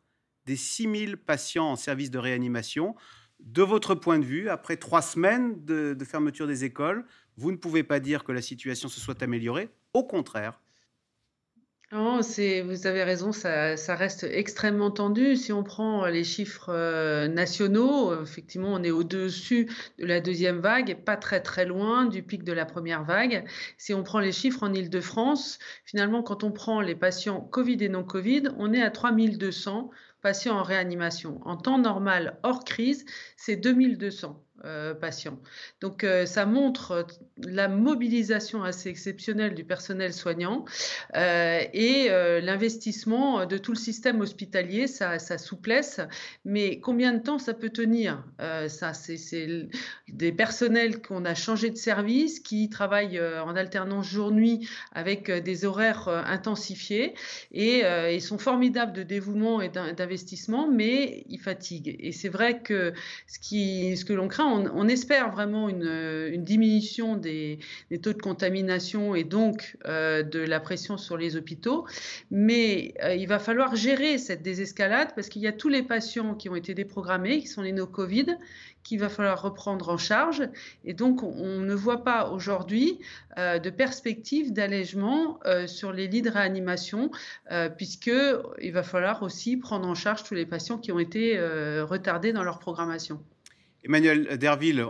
[0.46, 2.94] des 6000 patients en service de réanimation.
[3.40, 7.04] De votre point de vue, après trois semaines de fermeture des écoles,
[7.36, 9.68] vous ne pouvez pas dire que la situation se soit améliorée.
[9.92, 10.60] Au contraire.
[11.92, 15.36] Non, vous avez raison, ça, reste extrêmement tendu.
[15.36, 21.04] Si on prend les chiffres euh, nationaux, effectivement, on est au-dessus de la deuxième vague
[21.04, 23.44] pas très très loin du pic de la première vague.
[23.78, 27.88] Si on prend les chiffres en Ile-de-France, finalement, quand on prend les patients Covid et
[27.88, 29.90] non Covid, on est à 3200
[30.50, 31.40] en réanimation.
[31.44, 33.04] En temps normal, hors crise,
[33.36, 34.45] c'est 2200.
[34.64, 35.38] Euh, patients.
[35.82, 37.02] Donc euh, ça montre euh,
[37.44, 40.64] la mobilisation assez exceptionnelle du personnel soignant
[41.14, 42.08] et
[42.42, 46.00] l'investissement de tout le système hospitalier, sa, souplesse.
[46.44, 48.24] Mais combien de temps ça peut tenir?
[48.68, 49.68] Ça, c'est
[50.08, 56.08] des personnels qu'on a changé de service, qui travaillent en alternance jour-nuit avec des horaires
[56.08, 57.14] intensifiés
[57.52, 61.96] et ils sont formidables de dévouement et d'investissement, mais ils fatiguent.
[61.98, 62.92] Et c'est vrai que
[63.26, 67.58] ce, que l'on craint, on, espère vraiment une, diminution des,
[68.02, 71.86] taux de contamination et donc euh, de la pression sur les hôpitaux.
[72.30, 76.34] Mais euh, il va falloir gérer cette désescalade parce qu'il y a tous les patients
[76.34, 78.36] qui ont été déprogrammés, qui sont les no-Covid,
[78.82, 80.48] qu'il va falloir reprendre en charge.
[80.84, 83.00] Et donc, on, ne voit pas aujourd'hui
[83.38, 87.10] euh, de perspective d'allègement sur les lits de réanimation,
[87.76, 91.38] puisqu'il va falloir aussi prendre en charge tous les patients qui ont été
[91.82, 93.20] retardés dans leur programmation.
[93.84, 94.86] Emmanuel Derville,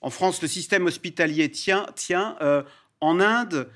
[0.00, 1.86] en France, le système hospitalier tient.
[1.94, 2.62] tient euh,
[3.00, 3.68] en Inde,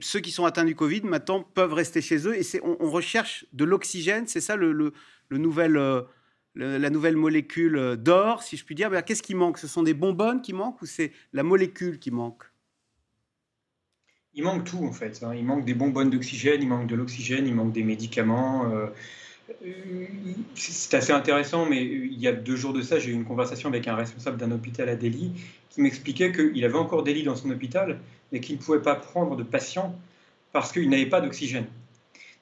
[0.00, 3.64] ceux qui sont atteints du Covid maintenant peuvent rester chez eux et on, recherche de
[3.64, 4.92] l'oxygène, c'est ça le,
[5.30, 6.02] nouvel, euh,
[6.54, 8.90] la nouvelle molécule d'or, si je puis dire.
[9.04, 9.58] Qu'est-ce qui manque?
[9.58, 12.44] Ce sont des bonbonnes qui manquent ou c'est la molécule qui manque?
[14.36, 15.22] Il manque tout en fait.
[15.22, 15.34] Hein.
[15.34, 18.70] Il manque des bonbonnes d'oxygène, il manque de l'oxygène, il manque des médicaments.
[18.70, 18.88] Euh,
[20.54, 23.68] c'est assez intéressant, mais il y a deux jours de ça, j'ai eu une conversation
[23.68, 25.32] avec un responsable d'un hôpital à Delhi
[25.70, 28.00] qui m'expliquait qu'il avait encore des lits dans son hôpital,
[28.32, 29.94] mais qu'il ne pouvait pas prendre de patients
[30.52, 31.66] parce qu'il n'avait pas d'oxygène.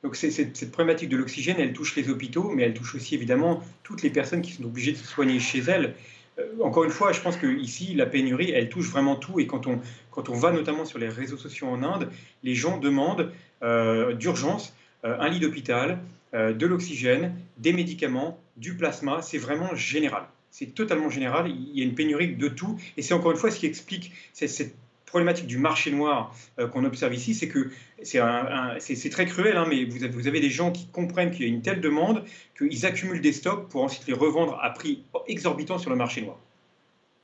[0.02, 4.02] Donc cette problématique de l'oxygène, elle touche les hôpitaux, mais elle touche aussi évidemment toutes
[4.02, 5.94] les personnes qui sont obligées de se soigner chez elles.
[6.38, 9.40] Euh, encore une fois, je pense qu'ici, la pénurie, elle touche vraiment tout.
[9.40, 12.10] Et quand on, quand on va notamment sur les réseaux sociaux en Inde,
[12.42, 15.98] les gens demandent euh, d'urgence euh, un lit d'hôpital,
[16.34, 19.22] de l'oxygène, des médicaments, du plasma.
[19.22, 20.24] C'est vraiment général.
[20.50, 21.48] C'est totalement général.
[21.48, 22.78] Il y a une pénurie de tout.
[22.96, 24.74] Et c'est encore une fois ce qui explique cette
[25.14, 27.70] problématique du marché noir euh, qu'on observe ici, c'est que
[28.02, 31.44] c'est très cruel, hein, mais vous avez, vous avez, des gens qui comprennent qu'il y
[31.44, 32.24] a une telle demande
[32.58, 36.36] qu'ils accumulent des stocks pour ensuite les revendre à prix exorbitant sur le marché noir.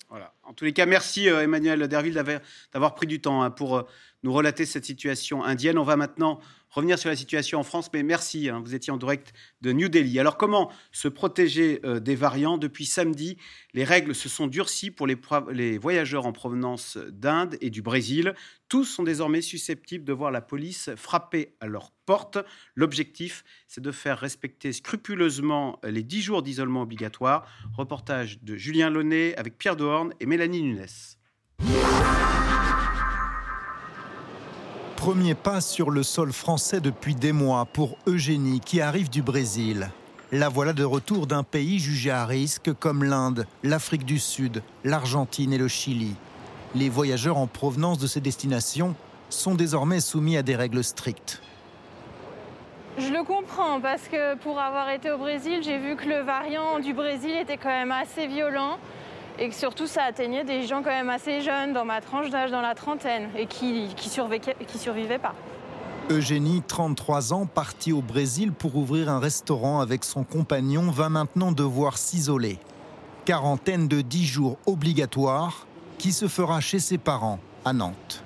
[0.08, 0.32] Voilà.
[0.50, 2.20] En tous les cas, merci euh, Emmanuel Derville
[2.72, 3.82] d'avoir pris du temps hein, pour euh,
[4.24, 5.78] nous relater cette situation indienne.
[5.78, 8.96] On va maintenant revenir sur la situation en France, mais merci, hein, vous étiez en
[8.96, 10.18] direct de New Delhi.
[10.18, 12.58] Alors comment se protéger euh, des variants?
[12.58, 13.36] Depuis samedi,
[13.74, 18.34] les règles se sont durcies pour les, voyageurs en provenance d'Inde et du Brésil.
[18.68, 22.38] Tous sont désormais susceptibles de voir la police frapper à leur porte.
[22.76, 27.48] L'objectif, c'est de faire respecter scrupuleusement les 10 jours d'isolement obligatoire.
[27.76, 30.86] Reportage de Julien Launay avec Pierre Dehorne et Mélanie Nunes.
[34.96, 39.90] Premier pas sur le sol français depuis des mois pour Eugénie qui arrive du Brésil.
[40.30, 45.52] La voilà de retour d'un pays jugé à risque comme l'Inde, l'Afrique du Sud, l'Argentine
[45.52, 46.14] et le Chili.
[46.74, 48.94] Les voyageurs en provenance de ces destinations
[49.30, 51.40] sont désormais soumis à des règles strictes.
[52.98, 56.78] Je le comprends parce que pour avoir été au Brésil, j'ai vu que le variant
[56.78, 58.78] du Brésil était quand même assez violent
[59.40, 62.50] et que surtout ça atteignait des gens quand même assez jeunes, dans ma tranche d'âge,
[62.50, 63.94] dans la trentaine, et qui ne
[64.64, 65.34] qui survivaient pas.
[66.10, 71.52] Eugénie, 33 ans, partie au Brésil pour ouvrir un restaurant avec son compagnon, va maintenant
[71.52, 72.58] devoir s'isoler.
[73.24, 75.66] Quarantaine de 10 jours obligatoire
[75.98, 78.22] qui se fera chez ses parents à Nantes.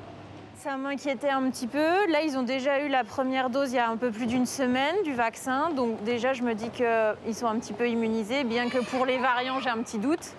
[0.57, 2.11] Ça m'inquiétait un petit peu.
[2.11, 4.47] Là, ils ont déjà eu la première dose il y a un peu plus d'une
[4.47, 5.71] semaine du vaccin.
[5.71, 9.19] Donc déjà, je me dis qu'ils sont un petit peu immunisés, bien que pour les
[9.19, 10.35] variants, j'ai un petit doute.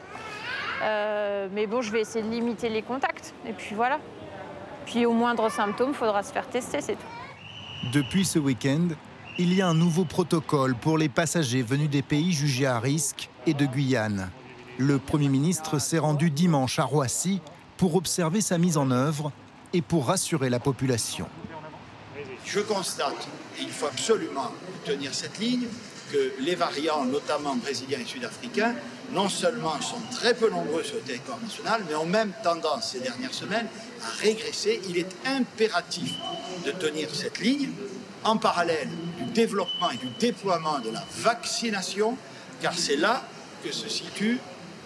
[0.81, 3.33] Euh, mais bon, je vais essayer de limiter les contacts.
[3.47, 3.99] Et puis voilà.
[4.85, 7.91] Puis au moindre symptôme, il faudra se faire tester, c'est tout.
[7.91, 8.89] Depuis ce week-end,
[9.37, 13.29] il y a un nouveau protocole pour les passagers venus des pays jugés à risque
[13.45, 14.29] et de Guyane.
[14.77, 17.41] Le Premier ministre s'est rendu dimanche à Roissy
[17.77, 19.31] pour observer sa mise en œuvre
[19.73, 21.27] et pour rassurer la population.
[22.45, 24.51] Je constate, qu'il faut absolument
[24.85, 25.67] tenir cette ligne,
[26.11, 28.75] que les variants, notamment brésiliens et sud-africains,
[29.11, 32.99] non seulement sont très peu nombreux sur le territoire national, mais ont même tendance ces
[32.99, 33.67] dernières semaines
[34.03, 34.81] à régresser.
[34.89, 36.11] Il est impératif
[36.65, 37.69] de tenir cette ligne
[38.23, 42.17] en parallèle du développement et du déploiement de la vaccination,
[42.61, 43.23] car c'est là
[43.63, 44.39] que se situe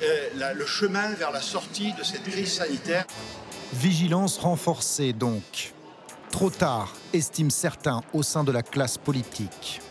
[0.04, 3.06] euh, le chemin vers la sortie de cette crise sanitaire.
[3.74, 5.74] Vigilance renforcée donc.
[6.32, 9.82] Trop tard, estiment certains au sein de la classe politique.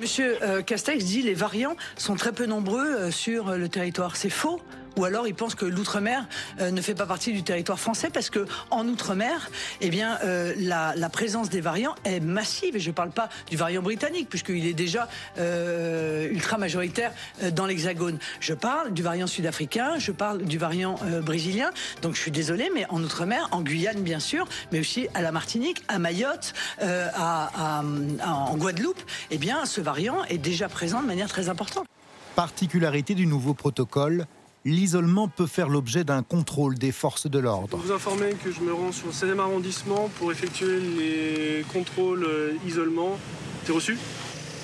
[0.00, 4.16] Monsieur euh, Castex dit les variants sont très peu nombreux euh, sur le territoire.
[4.16, 4.60] C'est faux
[4.98, 6.26] ou alors ils pensent que l'outre-mer
[6.60, 9.48] euh, ne fait pas partie du territoire français parce que en outre-mer,
[9.80, 12.76] eh bien, euh, la, présence des variants est massive.
[12.76, 15.08] Et je ne parle pas du variant britannique puisqu'il est déjà
[15.38, 17.12] euh, ultra majoritaire
[17.52, 18.18] dans l'Hexagone.
[18.40, 21.70] Je parle du variant sud-africain, je parle du variant brésilien.
[22.02, 25.32] Donc je suis désolé, mais en outre-mer, en Guyane bien sûr, mais aussi à la
[25.32, 31.48] Martinique, à Mayotte, en Guadeloupe, eh bien, ce variant est déjà présent de manière très
[31.48, 31.86] importante.
[32.34, 34.26] Particularité du nouveau protocole,
[34.70, 37.76] l'isolement peut faire l'objet d'un contrôle des forces de l'ordre.
[37.78, 42.52] Vous informer que je me rends sur le 16e arrondissement pour effectuer les contrôles euh,
[42.66, 43.18] isolement.
[43.64, 43.98] C'est reçu?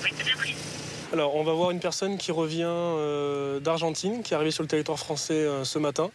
[0.03, 0.55] Oui, c'est bien pris.
[1.13, 4.67] Alors, on va voir une personne qui revient euh, d'Argentine, qui est arrivée sur le
[4.67, 6.09] territoire français euh, ce matin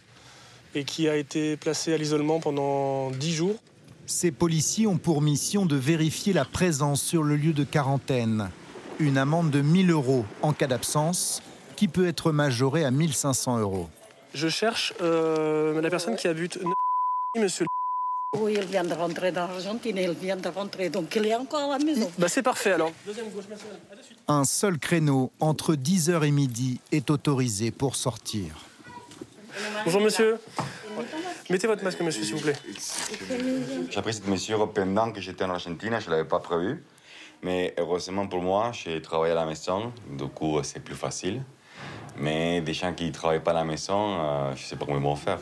[0.75, 3.55] et qui a été placée à l'isolement pendant 10 jours.
[4.05, 8.49] Ces policiers ont pour mission de vérifier la présence sur le lieu de quarantaine.
[8.99, 11.41] Une amende de 1000 euros en cas d'absence
[11.81, 13.89] qui peut être majoré à 1500 euros.
[14.35, 16.59] Je cherche euh, la personne qui habite
[17.35, 17.65] monsieur.
[18.37, 21.79] Oui, il vient de rentrer d'Argentine, il vient de rentrer, donc il est encore à
[21.79, 22.11] la maison.
[22.19, 22.91] Bah c'est parfait alors.
[24.27, 28.63] Un seul créneau entre 10h et midi est autorisé pour sortir.
[29.83, 30.37] Bonjour monsieur.
[31.49, 32.57] Mettez votre masque, monsieur, s'il vous plaît.
[33.89, 36.83] J'ai pris cette mesure pendant que j'étais en Argentine, je ne l'avais pas prévu.
[37.41, 41.41] Mais heureusement pour moi, j'ai travaillé à la maison, du coup c'est plus facile.
[42.17, 44.85] Mais des gens qui ne travaillent pas à la maison, euh, je ne sais pas
[44.85, 45.39] comment ils vont faire.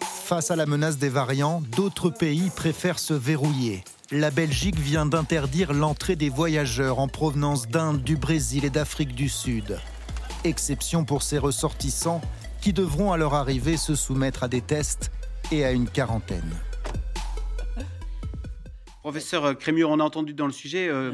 [0.00, 3.84] Face à la menace des variants, d'autres pays préfèrent se verrouiller.
[4.10, 9.28] La Belgique vient d'interdire l'entrée des voyageurs en provenance d'Inde, du Brésil et d'Afrique du
[9.28, 9.78] Sud.
[10.44, 12.20] Exception pour ces ressortissants
[12.60, 15.10] qui devront à leur arrivée se soumettre à des tests
[15.52, 16.54] et à une quarantaine.
[19.02, 21.12] Professeur Crémur, on a entendu dans le sujet euh,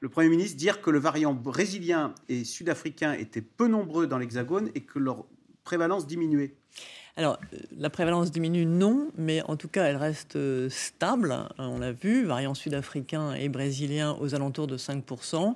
[0.00, 4.70] le Premier ministre dire que le variant brésilien et sud-africain étaient peu nombreux dans l'Hexagone
[4.74, 5.24] et que leur
[5.64, 6.54] prévalence diminuait.
[7.16, 11.32] Alors, euh, la prévalence diminue, non, mais en tout cas, elle reste euh, stable.
[11.32, 15.54] Hein, on l'a vu, variant sud-africain et brésilien aux alentours de 5%.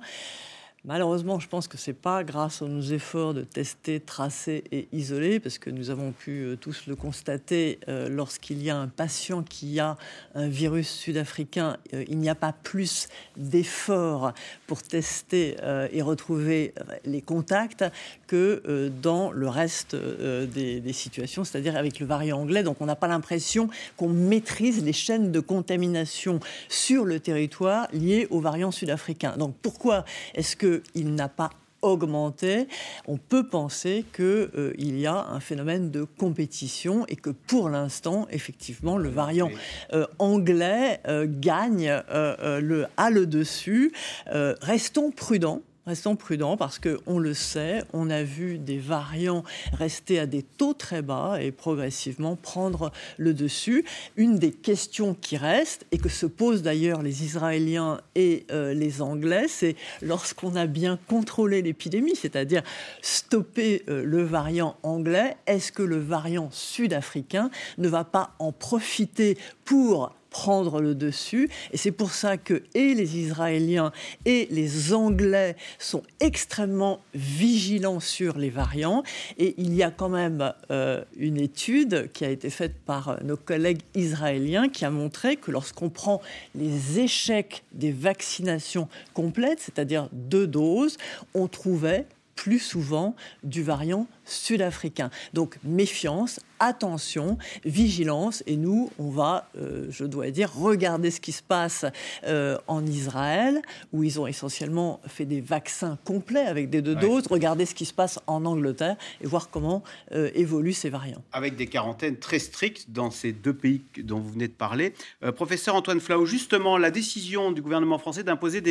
[0.85, 4.89] Malheureusement, je pense que ce n'est pas grâce à nos efforts de tester, tracer et
[4.91, 8.89] isoler, parce que nous avons pu euh, tous le constater, euh, lorsqu'il y a un
[8.89, 9.95] patient qui a
[10.35, 13.07] un virus sud-africain, euh, il n'y a pas plus
[13.37, 14.33] d'efforts
[14.67, 15.55] pour tester
[15.91, 16.73] et retrouver
[17.05, 17.85] les contacts
[18.27, 22.63] que dans le reste des, des, situations, c'est-à-dire avec le variant anglais.
[22.63, 28.27] Donc on n'a pas l'impression qu'on maîtrise les chaînes de contamination sur le territoire liées
[28.29, 29.35] au variant sud-africain.
[29.37, 31.49] Donc pourquoi est-ce que il n'a pas
[31.83, 32.67] augmenté,
[33.07, 38.25] on peut penser qu'il euh, y a un phénomène de compétition et que pour l'instant,
[38.31, 39.51] effectivement, le variant
[39.91, 43.91] euh, anglais euh, gagne le, a le dessus.
[44.25, 45.61] restons prudents.
[45.85, 50.73] Restons prudents parce qu'on le sait, on a vu des variants rester à des taux
[50.73, 53.83] très bas et progressivement prendre le dessus.
[54.15, 59.01] Une des questions qui reste, et que se posent d'ailleurs les Israéliens et euh, les
[59.01, 62.63] Anglais, c'est lorsqu'on a bien contrôlé l'épidémie, c'est-à-dire
[63.01, 69.37] stopper euh, le variant anglais, est-ce que le variant sud-africain ne va pas en profiter
[69.65, 71.49] pour prendre le dessus.
[71.71, 73.93] Et c'est pour ça que et les Israéliens
[74.25, 79.03] et les Anglais sont extrêmement vigilants sur les variants.
[79.37, 83.37] Et il y a quand même euh, une étude qui a été faite par nos
[83.37, 86.21] collègues israéliens qui a montré que lorsqu'on prend
[86.55, 90.97] les échecs des vaccinations complètes, c'est-à-dire deux doses,
[91.35, 95.09] on trouvait plus souvent du variant sud-africain.
[95.33, 98.43] Donc méfiance, attention, vigilance.
[98.47, 101.85] Et nous, on va, euh, je dois dire, regarder ce qui se passe
[102.25, 103.61] euh, en Israël,
[103.91, 107.85] où ils ont essentiellement fait des vaccins complets avec des deux doses, regarder ce qui
[107.85, 111.23] se passe en Angleterre et voir comment euh, évoluent ces variants.
[111.31, 114.93] Avec des quarantaines très strictes dans ces deux pays dont vous venez de parler.
[115.35, 118.61] professeur Antoine Flau, justement, la décision du gouvernement français d'imposer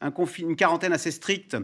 [0.00, 1.56] un une quarantaine assez stricte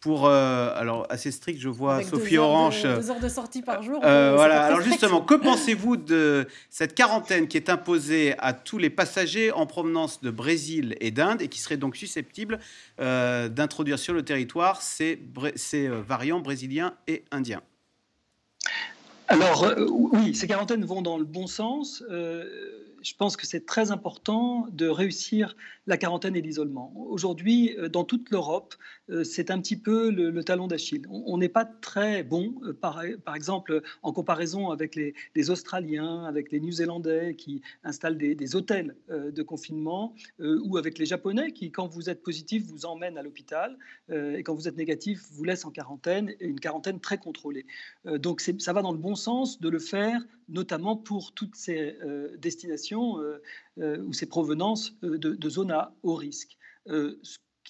[0.00, 2.82] pour euh, alors assez strict, je vois Sophie Orange.
[2.82, 4.00] deux heures de sortie par jour.
[4.02, 4.64] Euh, voilà.
[4.64, 9.66] Alors justement, que pensez-vous de cette quarantaine qui est imposée à tous les passagers en
[9.66, 12.60] provenance de Brésil et d'Inde et qui seraient donc susceptibles
[12.98, 15.20] euh, d'introduire sur le territoire ces,
[15.54, 17.62] ces variants brésiliens et indiens?
[19.28, 22.02] Alors oui, ces quarantaines vont dans le bon sens
[23.02, 26.92] je pense que c'est très important de réussir la quarantaine et l'isolement.
[26.96, 28.74] Aujourd'hui, euh, dans toute l'Europe,
[29.10, 31.06] euh, c'est un petit peu le, talon d'Achille.
[31.10, 33.02] On n'est pas très bon, euh, par,
[33.34, 40.14] exemple, en comparaison avec les, Australiens, avec les Néo-Zélandais qui installent des, hôtels de confinement,
[40.38, 43.76] ou avec les Japonais qui, quand vous êtes positif, vous emmènent à l'hôpital,
[44.12, 47.64] et quand vous êtes négatif, vous laissent en quarantaine, et une quarantaine très contrôlée.
[48.04, 50.20] donc ça va dans le bon sens de le faire,
[50.50, 51.96] notamment pour toutes ces
[52.38, 53.16] destinations
[53.76, 56.58] ou ces provenances de, zones à haut risque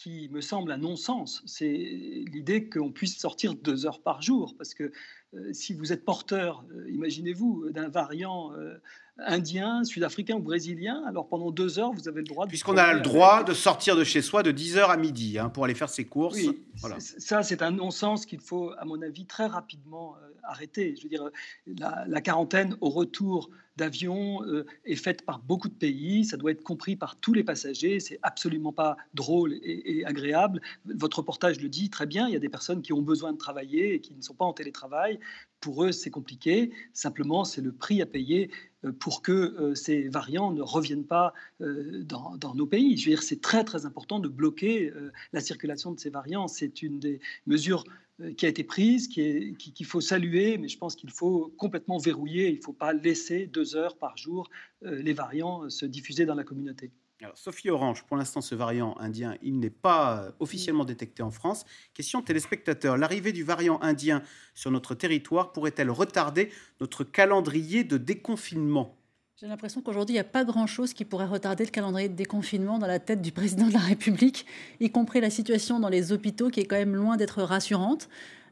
[0.01, 4.55] qui me semble un non-sens, c'est l'idée qu'on puisse sortir deux heures par jour.
[4.57, 4.93] Parce que
[5.35, 8.79] euh, si vous êtes porteur, euh, imaginez-vous, d'un variant euh,
[9.27, 12.51] indien, sud-africain ou brésilien, alors pendant deux heures, vous avez le droit de...
[12.51, 15.65] Puisqu'on a le droit de sortir de chez soi de 10h à midi hein, pour
[15.65, 16.37] aller faire ses courses.
[16.37, 16.63] Oui,
[16.99, 20.95] ça c'est un non-sens qu'il faut, à mon avis, très rapidement arrêter.
[20.97, 21.31] Je veux dire,
[21.67, 26.63] la, quarantaine au retour d'avion euh, est faite par beaucoup de pays, ça doit être
[26.63, 30.61] compris par tous les passagers, c'est absolument pas drôle et, agréable.
[30.85, 33.39] Votre reportage le dit très bien, il y a des personnes qui ont besoin de
[33.39, 35.19] travailler et qui ne sont pas en télétravail.
[35.61, 36.73] Pour eux, c'est compliqué.
[36.93, 41.35] Simplement, c'est le prix à payer euh, pour que euh, ces variants ne reviennent pas
[41.61, 42.97] dans, dans, nos pays.
[42.97, 44.93] Je veux dire, c'est très très important de bloquer
[45.33, 46.49] la circulation de ces variants.
[46.49, 47.85] C'est une des mesures
[48.21, 51.99] euh, qui a été prise, qu'il qui, faut saluer, mais je pense qu'il faut complètement
[51.99, 52.51] verrouiller.
[52.51, 54.51] Il ne faut pas laisser deux heures par jour
[54.85, 56.91] euh, les variants euh, se diffuser dans la communauté.
[57.23, 61.67] Alors, Sophie Orange, pour l'instant, ce variant indien, il n'est pas officiellement détecté en France.
[61.93, 64.23] Question téléspectateur, l'arrivée du variant indien
[64.55, 66.51] sur notre territoire pourrait-elle retarder
[66.81, 68.97] notre calendrier de déconfinement?
[69.37, 72.79] J'ai l'impression qu'aujourd'hui, il n'y a pas grand-chose qui pourrait retarder le calendrier de déconfinement
[72.79, 74.47] dans la tête du président de la République,
[74.81, 78.09] y compris la situation dans les hôpitaux qui est quand même loin d'être rassurante.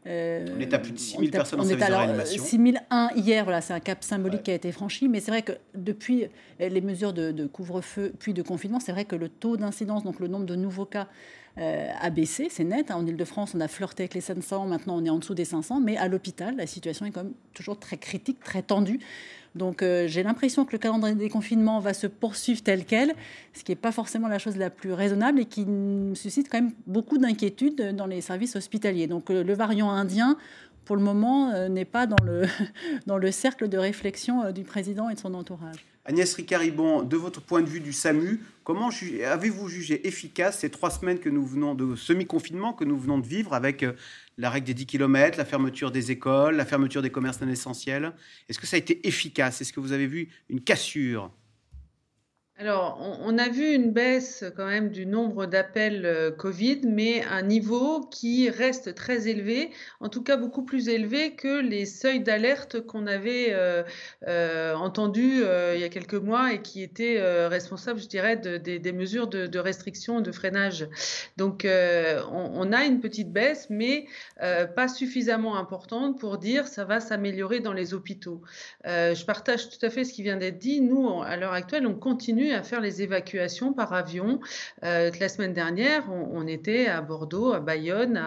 [0.07, 2.43] Euh, on est à plus de 6 000 personnes en service de réanimation.
[2.43, 5.09] 6 001 hier, voilà, c'est un cap symbolique qui a été franchi.
[5.09, 6.27] Mais c'est vrai que depuis
[6.61, 10.29] les mesures de, couvre-feu puis de confinement, c'est vrai que le taux d'incidence, donc le
[10.29, 11.09] nombre de nouveaux cas,
[11.59, 12.91] euh, a baissé, c'est net.
[12.91, 12.97] Hein.
[12.97, 15.81] En Ile-de-France, on a flirté avec les 500, maintenant on est en dessous des 500.
[15.81, 19.01] Mais à l'hôpital, la situation est quand même toujours très critique, très tendue.
[19.59, 23.15] Donc euh, j'ai l'impression que le calendrier des confinements va se poursuivre tel quel,
[23.53, 25.67] ce qui n'est pas forcément la chose la plus raisonnable et qui
[26.15, 29.07] suscite quand même beaucoup d'inquiétudes dans les services hospitaliers.
[29.07, 30.39] Donc euh, le variant indien,
[30.87, 32.45] pour le moment, euh, n'est pas dans le,
[33.07, 35.85] dans le cercle de réflexion du président et de son entourage.
[36.07, 38.89] Agnès Ricaribon, de votre point de vue du SAMU, comment
[39.31, 43.27] avez-vous jugé efficace ces trois semaines que nous venons de semi-confinement que nous venons de
[43.27, 43.85] vivre avec
[44.39, 48.15] la règle des 10 km, la fermeture des écoles, la fermeture des commerces non essentiels.
[48.49, 49.61] Est-ce que ça a été efficace?
[49.61, 51.31] Est-ce que vous avez vu une cassure?
[52.61, 57.43] Alors, on, a vu une baisse quand même du nombre d'appels euh, Covid, mais un
[57.43, 62.81] niveau qui reste très élevé, en tout cas beaucoup plus élevé que les seuils d'alerte
[62.81, 63.85] qu'on avait euh,
[64.27, 65.45] euh, entendus
[65.75, 69.59] il y a quelques mois et qui étaient responsables, je dirais, des mesures de, de,
[69.61, 70.89] restriction, de freinage.
[71.37, 74.07] Donc, on, a une petite baisse, mais
[74.41, 78.43] pas suffisamment importante pour dire ça va s'améliorer dans les hôpitaux.
[78.85, 80.81] je partage tout à fait ce qui vient d'être dit.
[80.81, 84.41] Nous, à l'heure actuelle, on continue à faire les évacuations par avion.
[84.85, 88.21] Euh, la semaine dernière, on, était à Bordeaux, à Bayonne,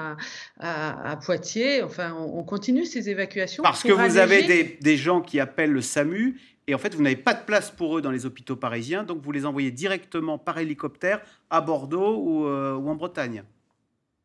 [0.60, 1.82] à, Poitiers.
[1.84, 3.64] Enfin, on, continue ces évacuations.
[3.64, 7.16] Parce que vous avez des, gens qui appellent le SAMU et en fait, vous n'avez
[7.16, 10.60] pas de place pour eux dans les hôpitaux parisiens, donc vous les envoyez directement par
[10.60, 13.44] hélicoptère à Bordeaux ou, euh, en Bretagne.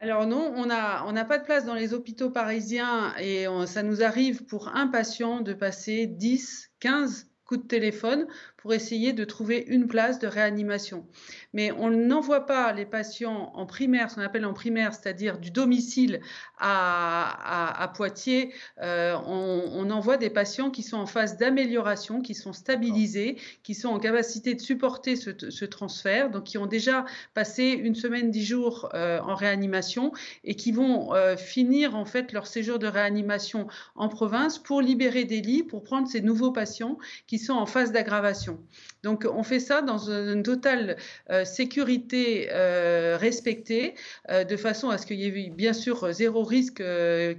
[0.01, 4.03] Alors non, on n'a on pas de place dans les hôpitaux parisiens et ça nous
[4.03, 8.27] arrive pour un patient de passer 10, 15 coups de téléphone
[8.67, 11.07] pour essayer de trouver une place de réanimation.
[11.53, 15.53] Mais on n'envoie pas les patients en primaire, ce qu'on appelle en primaire, c'est-à-dire du
[15.53, 16.21] domicile
[16.59, 18.53] à, Poitiers.
[18.83, 23.89] Euh, on, envoie des patients qui sont en phase d'amélioration, qui sont stabilisés, qui sont
[23.89, 27.05] en capacité de supporter ce, transfert, donc qui ont déjà
[27.35, 30.11] passé une semaine, dix jours euh, en réanimation
[30.43, 35.25] et qui vont euh, finir en fait leur séjour de réanimation en province pour libérer
[35.25, 36.99] des lits, pour prendre ces nouveaux patients
[37.29, 38.56] qui sont en phase d'aggravation.
[39.03, 40.97] Donc on fait ça dans une totale
[41.31, 43.95] euh, sécurité euh, respectée,
[44.31, 46.83] euh, de façon à ce qu'il y ait bien sûr zéro risque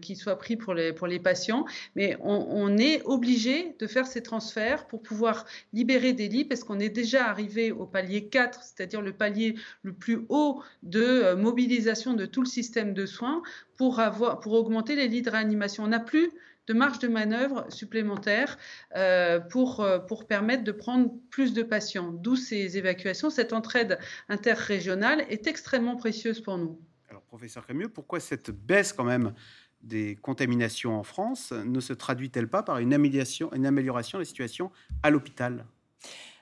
[0.01, 1.65] qui soit pris pour les, patients,
[1.95, 6.79] mais on, est obligé de faire ces transferts pour pouvoir libérer des lits parce qu'on
[6.79, 12.25] est déjà arrivé au palier 4, c'est-à-dire le palier le plus haut de mobilisation de
[12.25, 13.41] tout le système de soins
[13.77, 15.83] pour, avoir, pour augmenter les lits de réanimation.
[15.83, 16.31] On n'a plus
[16.67, 18.57] de marge de manœuvre supplémentaire
[18.95, 22.11] euh, pour, euh, pour permettre de prendre plus de patients.
[22.11, 23.29] D'où ces évacuations.
[23.29, 23.97] Cette entraide
[24.29, 26.79] interrégionale est extrêmement précieuse pour nous.
[27.09, 29.33] Alors, professeur Camieux, pourquoi cette baisse quand même
[29.81, 34.25] des contaminations en France ne se traduit-elle pas par une amélioration, une amélioration de la
[34.25, 34.71] situation
[35.03, 35.65] à l'hôpital?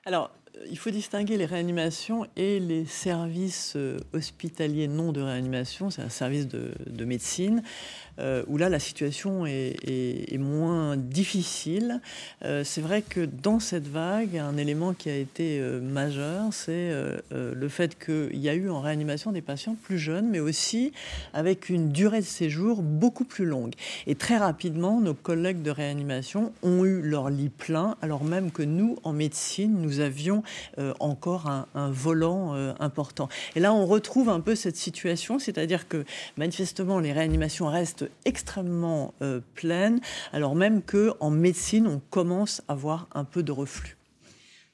[0.04, 0.34] Alors,
[0.70, 3.76] il faut distinguer les réanimations et les services
[4.14, 7.62] hospitaliers non de réanimation, c'est un service de, de médecine.
[8.18, 9.76] Euh, où là la situation est,
[10.38, 12.00] moins difficile.
[12.44, 16.92] Euh, c'est vrai que dans cette vague, un élément qui a été euh, majeur, c'est
[17.30, 20.92] le fait qu'il y a eu en réanimation des patients plus jeunes, mais aussi
[21.32, 23.72] avec une durée de séjour beaucoup plus longue.
[24.06, 28.62] Et très rapidement, nos collègues de réanimation ont eu leur lit plein, alors même que
[28.62, 30.42] nous, en médecine, nous avions
[31.00, 33.28] encore un, un volant important.
[33.54, 36.04] Et là, on retrouve un peu cette situation, c'est-à-dire que
[36.36, 40.00] manifestement, les réanimations restent extrêmement euh, pleine,
[40.32, 43.96] alors même qu'en médecine, on commence à voir un peu de reflux.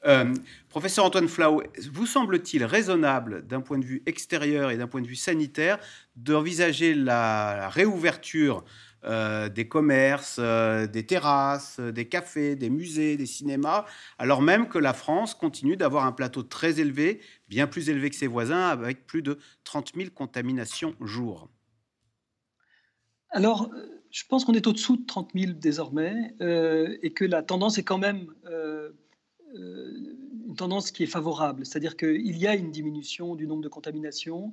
[0.05, 0.35] Euh,
[0.69, 1.63] professeur Antoine Flau,
[1.93, 5.79] vous semble-t-il raisonnable d'un point de vue extérieur et d'un point de vue sanitaire
[6.17, 8.65] d'envisager la, réouverture
[9.05, 13.85] euh, des commerces, des terrasses, des cafés, des musées, des cinémas,
[14.19, 18.17] alors même que la France continue d'avoir un plateau très élevé, bien plus élevé que
[18.17, 21.49] ses voisins, avec plus de 30 000 contaminations jour?
[23.33, 23.71] Alors,
[24.13, 27.83] je pense qu'on est au-dessous de 30 000 désormais euh, et que la tendance est
[27.83, 28.91] quand même euh,
[29.55, 29.91] euh,
[30.47, 31.65] une tendance qui est favorable.
[31.65, 34.53] C'est-à-dire qu'il y a une diminution du nombre de contaminations,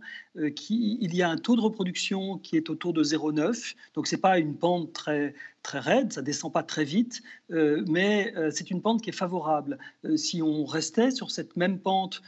[0.55, 3.75] qui, il y a un taux de reproduction qui est autour de 0,9.
[3.95, 8.33] Donc, ce n'est pas une pente très, très raide, ça descend pas très vite, mais
[8.51, 9.77] c'est une pente qui est favorable.
[10.15, 12.21] si on restait sur cette même pente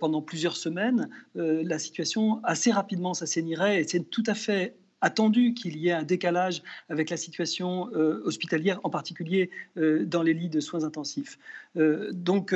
[0.00, 5.76] pendant plusieurs semaines, la situation assez rapidement s'assainirait et c'est tout à fait attendu qu'il
[5.76, 7.90] y ait un décalage avec la situation
[8.24, 11.38] hospitalière, en particulier dans les lits de soins intensifs.
[11.74, 12.54] donc,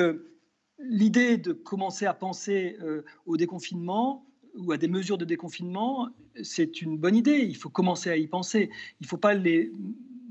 [0.79, 2.79] l'idée de commencer à penser
[3.27, 4.25] au déconfinement
[4.57, 6.09] ou à des mesures de déconfinement,
[6.43, 7.39] c'est une bonne idée.
[7.39, 8.71] Il faut commencer à y penser.
[9.01, 9.71] Il ne faut pas les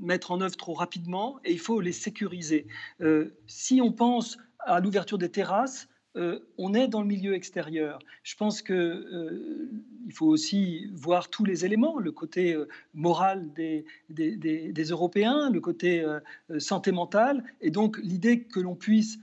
[0.00, 2.66] mettre en œuvre trop rapidement et il faut les sécuriser.
[3.00, 7.98] Euh, si on pense à l'ouverture des terrasses, euh, on est dans le milieu extérieur.
[8.22, 9.70] Je pense qu'il euh,
[10.12, 12.56] faut aussi voir tous les éléments, le côté
[12.94, 16.04] moral des, des, Européens, le côté
[16.58, 19.18] santé mentale, et donc l'idée que l'on puisse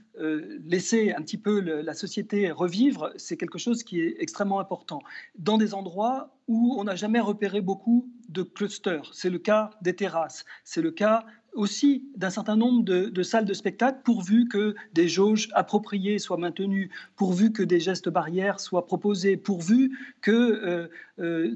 [0.66, 5.00] laisser un petit peu la société revivre, c'est quelque chose qui est extrêmement important.
[5.38, 9.10] Dans des endroits où on n'a jamais repéré beaucoup de clusters.
[9.12, 10.44] C'est le cas des terrasses.
[10.64, 11.24] C'est le cas
[11.54, 16.90] aussi d'un certain nombre de, salles de spectacle, pourvu que des jauges appropriées soient maintenues,
[17.16, 20.88] pourvu que des gestes barrières soient proposés, pourvu que euh,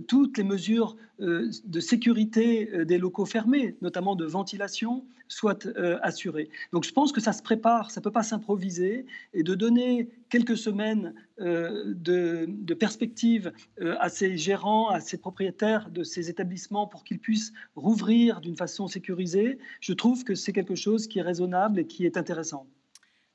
[0.07, 5.59] toutes les mesures euh, de sécurité des locaux fermés, notamment de ventilation, soient
[6.03, 6.49] assurées.
[6.73, 9.05] Donc je pense que ça se prépare, ça ne peut pas s'improviser,
[9.35, 16.03] et de donner quelques semaines de, de, perspective à ces gérants, à ces propriétaires de
[16.03, 21.09] ces établissements pour qu'ils puissent rouvrir d'une façon sécurisée, je trouve que c'est quelque chose
[21.09, 22.67] qui est raisonnable et qui est intéressant.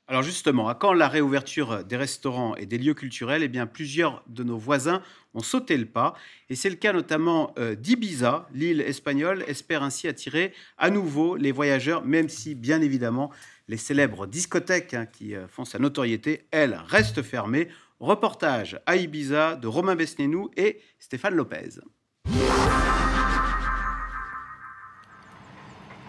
[0.06, 3.42] Alors justement, à quand la réouverture des restaurants et des lieux culturels?
[3.42, 5.00] Eh bien, plusieurs de nos voisins
[5.32, 6.12] ont sauté le pas,
[6.50, 8.46] et c'est le cas notamment euh, d'Ibiza.
[8.52, 13.30] L'île espagnole espère ainsi attirer à nouveau les voyageurs, même si, bien évidemment,
[13.66, 17.68] les célèbres discothèques hein, qui euh, font sa notoriété, elles, restent fermées.
[17.98, 21.80] Reportage à Ibiza de Romain Besnénou et Stéphane Lopez.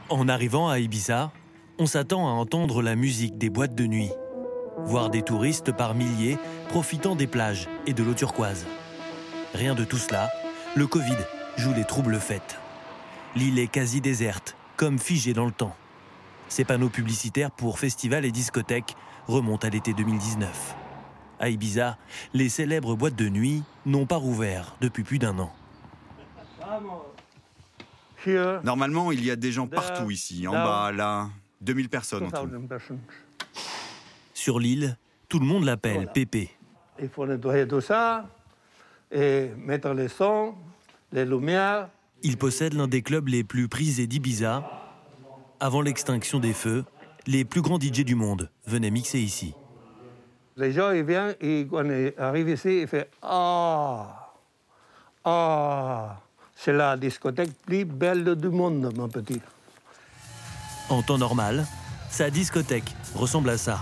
[0.10, 1.32] En arrivant à Ibiza,
[1.78, 4.12] on s'attend à entendre la musique des boîtes de nuit,
[4.86, 6.38] voir des touristes par milliers
[6.70, 8.66] profitant des plages et de l'eau turquoise.
[9.54, 10.30] Rien de tout cela,
[10.76, 11.18] le Covid
[11.58, 12.60] joue les troubles fêtes.
[13.36, 15.76] L'île est quasi déserte, comme figée dans le temps.
[16.48, 18.96] Ces panneaux publicitaires pour festivals et discothèques
[19.28, 20.76] remontent à l'été 2019.
[21.40, 21.98] À Ibiza,
[22.34, 25.52] les célèbres boîtes de nuit n'ont pas rouvert depuis plus d'un an.
[28.64, 31.30] Normalement, il y a des gens partout ici, en bas, là.
[31.62, 32.50] 2000 personnes en tout.
[34.34, 34.98] Sur l'île,
[35.30, 36.52] tout le monde l'appelle Pépé.
[37.02, 38.30] Il faut nettoyer tout ça
[39.12, 40.56] et mettre les sons,
[41.12, 41.90] les lumières.
[42.24, 44.64] Il possède l'un des clubs les plus prisés d'Ibiza.
[45.60, 46.86] Avant l'extinction des feux,
[47.28, 49.54] les plus grands DJ du monde venaient mixer ici.
[50.58, 54.32] Les gens, ils viennent et quand ils arrivent ici, ils font Ah
[55.24, 56.22] Ah
[56.56, 59.42] c'est la discothèque plus belle du monde, mon petit.
[60.90, 61.66] En temps normal,
[62.10, 63.80] sa discothèque ressemble à ça.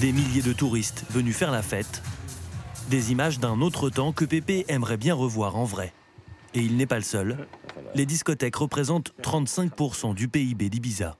[0.00, 2.02] Des milliers de touristes venus faire la fête.
[2.90, 5.92] Des images d'un autre temps que Pépé aimerait bien revoir en vrai.
[6.54, 7.36] Et il n'est pas le seul.
[7.94, 11.16] Les discothèques représentent 35% du PIB d'Ibiza.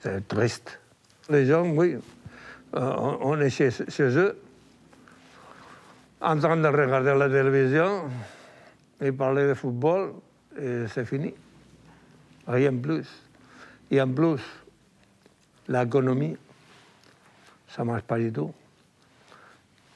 [0.00, 0.80] C'est triste.
[1.28, 1.96] Les gens, oui,
[2.74, 4.36] euh, on est chez, chez eux,
[6.20, 8.04] en train de regarder la télévision
[9.00, 10.14] et parler de football,
[10.60, 11.32] et c'est fini.
[12.50, 13.06] Rien plus.
[13.92, 14.40] Et en plus,
[15.68, 16.36] l'économie,
[17.68, 18.52] ça ne marche pas du tout.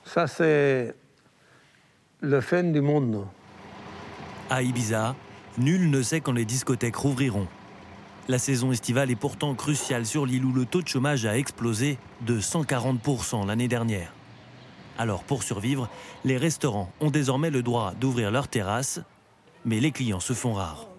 [0.05, 0.95] Ça, c'est
[2.21, 3.27] le fin du monde.
[4.51, 5.17] À Ibiza,
[5.59, 7.49] nul ne sait quand les discothèques rouvriront.
[8.29, 11.99] La saison estivale est pourtant cruciale sur l'île où le taux de chômage a explosé
[12.21, 14.13] de 140% l'année dernière.
[14.97, 15.89] Alors pour survivre,
[16.25, 19.01] les restaurants ont désormais le droit d'ouvrir leurs terrasses,
[19.65, 20.94] mais les clients se font rares.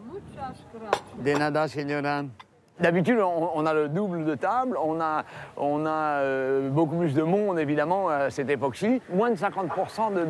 [2.78, 5.24] D'habitude, on, a le double de table, on a,
[5.56, 9.02] on a euh, beaucoup plus de monde, évidemment, à cette époque-ci.
[9.14, 10.26] Moins de 50% de,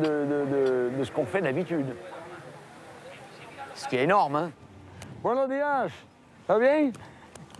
[0.96, 1.86] de, ce qu'on fait d'habitude.
[3.74, 4.50] Ce qui est énorme, hein
[5.24, 5.88] Buenos dias,
[6.46, 6.92] ça bien?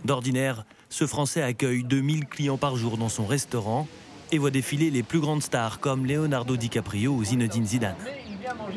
[0.05, 3.87] D'ordinaire, ce Français accueille 2000 clients par jour dans son restaurant
[4.31, 7.95] et voit défiler les plus grandes stars comme Leonardo DiCaprio ou Zinedine Zidane.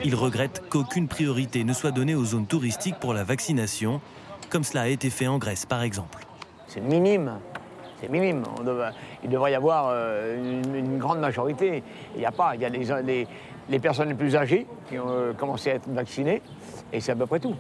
[0.04, 4.00] Il regrette qu'aucune priorité ne soit donnée aux zones touristiques pour la vaccination,
[4.48, 6.26] comme cela a été fait en Grèce par exemple.
[6.66, 7.32] C'est minime,
[8.00, 8.44] c'est minime.
[9.24, 11.82] il devrait y avoir euh, une, grande majorité.
[12.14, 12.54] Il n'y a pas.
[12.54, 16.42] Il y a les, personnes les plus âgées qui ont euh, commencé à être vaccinées,
[16.92, 17.54] et c'est à peu près tout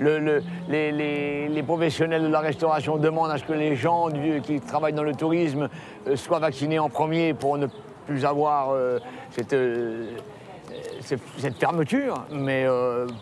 [0.00, 4.08] les, professionnels de la restauration demandent à ce que les gens
[4.42, 5.68] qui travaillent dans le tourisme
[6.06, 7.66] euh, soient vaccinés en premier pour ne
[8.06, 8.98] plus avoir euh,
[11.06, 12.26] cette, fermeture.
[12.30, 12.66] Mais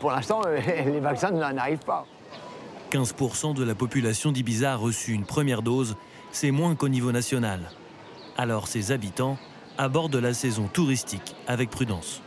[0.00, 0.42] pour l'instant,
[0.86, 2.06] les vaccins n'arrivent pas.
[2.90, 5.96] 15% de la population d'Ibiza a reçu une première dose.
[6.30, 7.60] C'est moins qu'au niveau national.
[8.36, 9.38] Alors ses habitants
[9.78, 12.22] abordent la saison touristique avec prudence.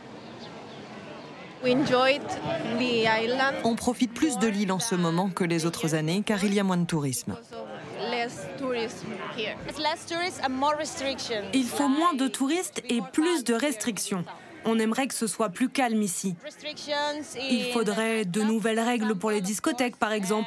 [3.64, 6.60] On profite plus de l'île en ce moment que les autres années car il y
[6.60, 7.34] a moins de tourisme.
[11.54, 14.24] Il faut moins de touristes et plus de restrictions.
[14.70, 16.36] On aimerait que ce soit plus calme ici.
[17.50, 20.46] Il faudrait de nouvelles règles pour les discothèques, par exemple,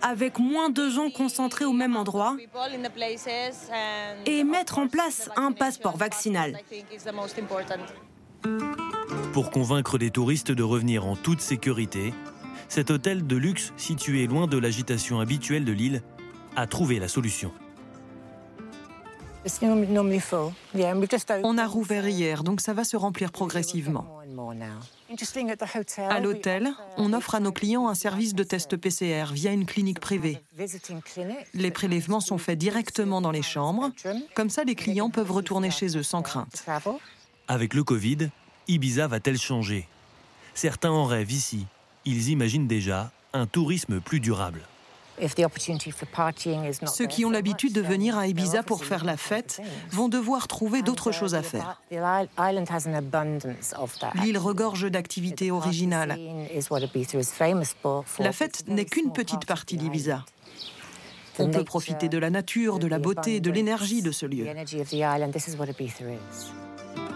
[0.00, 2.38] avec moins de gens concentrés au même endroit
[4.24, 6.58] et mettre en place un passeport vaccinal.
[9.34, 12.14] Pour convaincre les touristes de revenir en toute sécurité,
[12.68, 16.02] cet hôtel de luxe situé loin de l'agitation habituelle de l'île
[16.56, 17.52] a trouvé la solution.
[21.42, 24.20] On a rouvert hier, donc ça va se remplir progressivement.
[26.08, 29.98] À l'hôtel, on offre à nos clients un service de test PCR via une clinique
[29.98, 30.38] privée.
[31.54, 33.90] Les prélèvements sont faits directement dans les chambres,
[34.34, 36.64] comme ça les clients peuvent retourner chez eux sans crainte.
[37.48, 38.28] Avec le Covid,
[38.68, 39.88] Ibiza va-t-elle changer?
[40.54, 41.66] Certains en rêvent ici.
[42.04, 44.60] Ils imaginent déjà un tourisme plus durable.
[46.86, 49.60] Ceux qui ont l'habitude de venir à Ibiza pour faire la fête
[49.90, 51.80] vont devoir trouver d'autres choses à faire.
[54.22, 56.18] L'île regorge d'activités originales.
[58.18, 60.24] La fête n'est qu'une petite partie d'Ibiza.
[61.38, 64.46] On peut profiter de la nature, de la beauté, de l'énergie de ce lieu.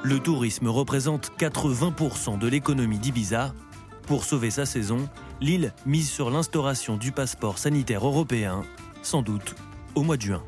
[0.03, 3.55] Le tourisme représente 80% de l'économie d'Ibiza.
[4.07, 5.09] Pour sauver sa saison,
[5.41, 8.63] l'île mise sur l'instauration du passeport sanitaire européen,
[9.03, 9.55] sans doute
[9.95, 10.43] au mois de juin.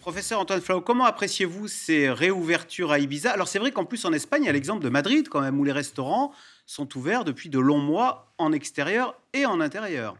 [0.00, 3.30] Professeur Antoine Flau, comment appréciez-vous ces réouvertures à Ibiza?
[3.30, 5.60] Alors c'est vrai qu'en plus en Espagne, il y a l'exemple de Madrid quand même,
[5.60, 6.32] où les restaurants
[6.64, 10.16] sont ouverts depuis de longs mois en extérieur et en intérieur.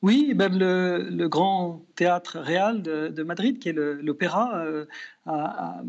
[0.00, 4.86] Oui, même le, grand théâtre réal de, Madrid, qui est l'Opéra, euh,
[5.26, 5.82] a,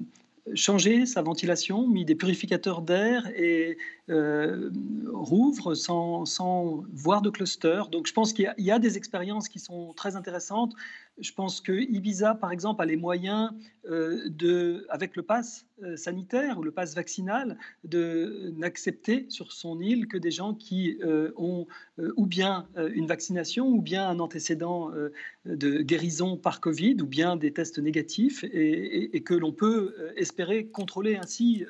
[0.53, 3.77] changé sa ventilation, mis des purificateurs d'air et
[4.09, 4.71] euh,
[5.13, 7.83] rouvre sans, sans, voir de cluster.
[7.91, 10.73] Donc je pense qu'il y, a des expériences qui sont très intéressantes.
[11.19, 13.51] Je pense que Ibiza, par exemple, a les moyens,
[13.89, 19.79] euh, de, avec le pass euh, sanitaire ou le pass vaccinal, de n'accepter sur son
[19.79, 21.65] île que des gens qui euh, ont
[22.15, 24.91] ou bien une vaccination ou bien un antécédent
[25.45, 30.67] de guérison par Covid ou bien des tests négatifs et, et que l'on peut espérer
[30.67, 31.65] contrôler ainsi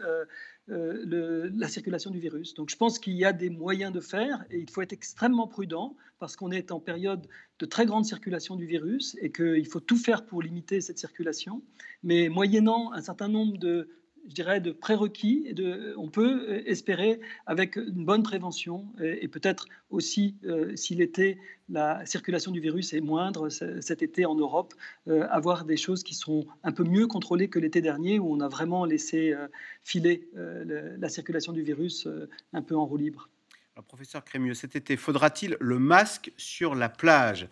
[0.71, 2.53] euh, la circulation du virus.
[2.53, 5.47] Donc je pense qu'il y a des moyens de faire et il faut être extrêmement
[5.47, 7.27] prudent parce qu'on est en période
[7.59, 11.61] de très grande circulation du virus et qu'il faut tout faire pour limiter cette circulation.
[12.03, 13.89] Mais moyennant un certain nombre de
[14.27, 15.45] je dirais, de prérequis.
[15.47, 15.55] Et
[15.97, 21.37] on peut euh, espérer, avec une bonne prévention, et, peut-être aussi, euh, si l'été,
[21.69, 24.73] la circulation du virus est moindre cet été en Europe,
[25.07, 28.39] euh, avoir des choses qui sont un peu mieux contrôlées que l'été dernier, où on
[28.39, 29.35] a vraiment laissé
[29.83, 32.07] filer la circulation du virus
[32.53, 33.29] un peu en roue libre.
[33.75, 37.47] Alors, professeur Crémieux, cet été, faudra-t-il le masque sur la plage?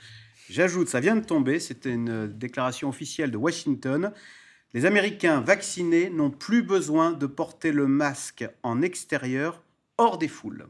[0.49, 4.13] J'ajoute, ça vient de tomber, c'était une déclaration officielle de Washington.
[4.73, 9.63] Les Américains vaccinés n'ont plus besoin de porter le masque en extérieur
[9.97, 10.67] hors des foules.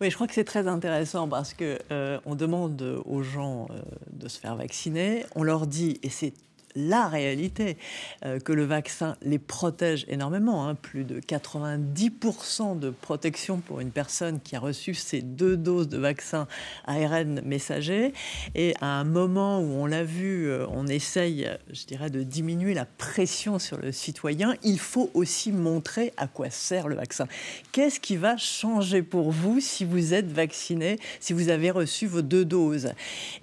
[0.00, 3.80] Oui, je crois que c'est très intéressant parce que euh, on demande aux gens euh,
[4.10, 6.32] de se faire vacciner, on leur dit et c'est
[6.74, 7.76] la réalité,
[8.24, 10.68] euh, que le vaccin les protège énormément.
[10.68, 10.74] Hein.
[10.74, 15.98] plus de 90% de protection pour une personne qui a reçu ces deux doses de
[15.98, 16.46] vaccin
[16.86, 18.12] ARN messager.
[18.54, 22.74] Et à un moment où on l'a vu, euh, on essaye, je dirais, de diminuer
[22.74, 27.26] la pression sur le citoyen, il faut aussi montrer à quoi sert le vaccin.
[27.72, 32.22] Qu'est-ce qui va changer pour vous si vous êtes vacciné, si vous avez reçu vos
[32.22, 32.92] deux doses?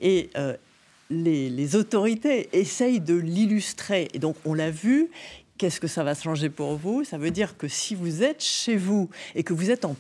[0.04, 0.56] Euh,
[1.10, 4.08] les, autorités essayent de l'illustrer.
[4.14, 5.10] Et donc, on l'a vu.
[5.58, 7.04] Qu'est-ce que ça va changer pour vous?
[7.04, 9.96] Ça veut dire que si vous êtes chez vous et que vous êtes en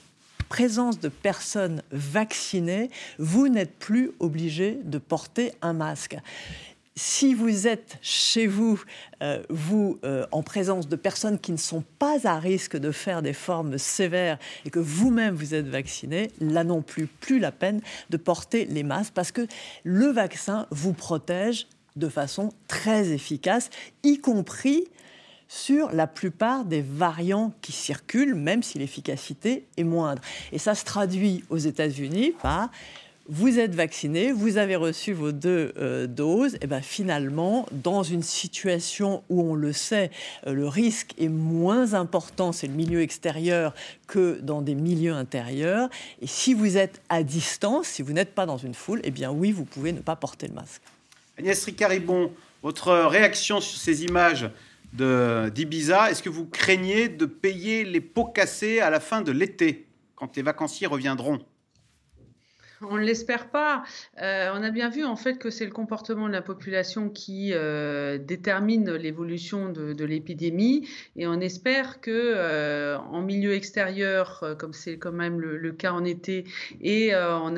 [0.48, 6.18] présence de personnes vaccinées, vous n'êtes plus obligé de porter un masque
[7.00, 8.84] si vous êtes chez vous,
[9.24, 13.22] euh, vous, euh, en présence de personnes qui ne sont pas à risque de faire
[13.22, 17.80] des formes sévères et que vous-même vous êtes vacciné, là non plus, plus la peine
[18.10, 19.48] de porter les masques parce que
[19.86, 23.70] le vaccin vous protège de façon très efficace,
[24.04, 24.84] y compris
[25.48, 30.22] sur la plupart des variants qui circulent, même si l'efficacité est moindre.
[30.52, 32.70] Et ça se traduit aux États-Unis par
[33.30, 38.24] vous êtes vacciné, vous avez reçu vos deux euh, doses, et bien finalement, dans une
[38.24, 40.10] situation où on le sait,
[40.48, 43.76] euh, le risque est moins important, c'est le milieu extérieur,
[44.08, 45.90] que dans des milieux intérieurs.
[46.22, 49.32] Et si vous êtes à distance, si vous n'êtes pas dans une foule, eh bien
[49.32, 50.82] oui, vous pouvez ne pas porter le masque.
[51.38, 52.32] Agnès Ricaribon,
[52.64, 54.50] votre réaction sur ces images
[54.92, 56.10] d'Ibiza.
[56.10, 60.36] Est-ce que vous craignez de payer les pots cassés à la fin de l'été, quand
[60.36, 61.40] les vacanciers reviendront?
[62.82, 63.84] On ne l'espère pas.
[64.22, 67.52] Euh, on a bien vu en fait que c'est le comportement de la population qui
[67.54, 74.98] euh, détermine l'évolution de, l'épidémie et on espère que euh, en milieu extérieur, comme c'est
[74.98, 76.46] quand même le, cas en été,
[76.82, 77.56] et en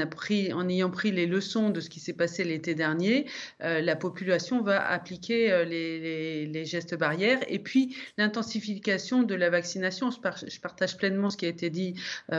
[0.69, 3.25] ayant pris les leçons de ce qui s'est passé l'été dernier,
[3.59, 10.09] la population va appliquer les, gestes barrières et puis l'intensification de la vaccination.
[10.11, 11.95] Je, partage pleinement ce qui a été dit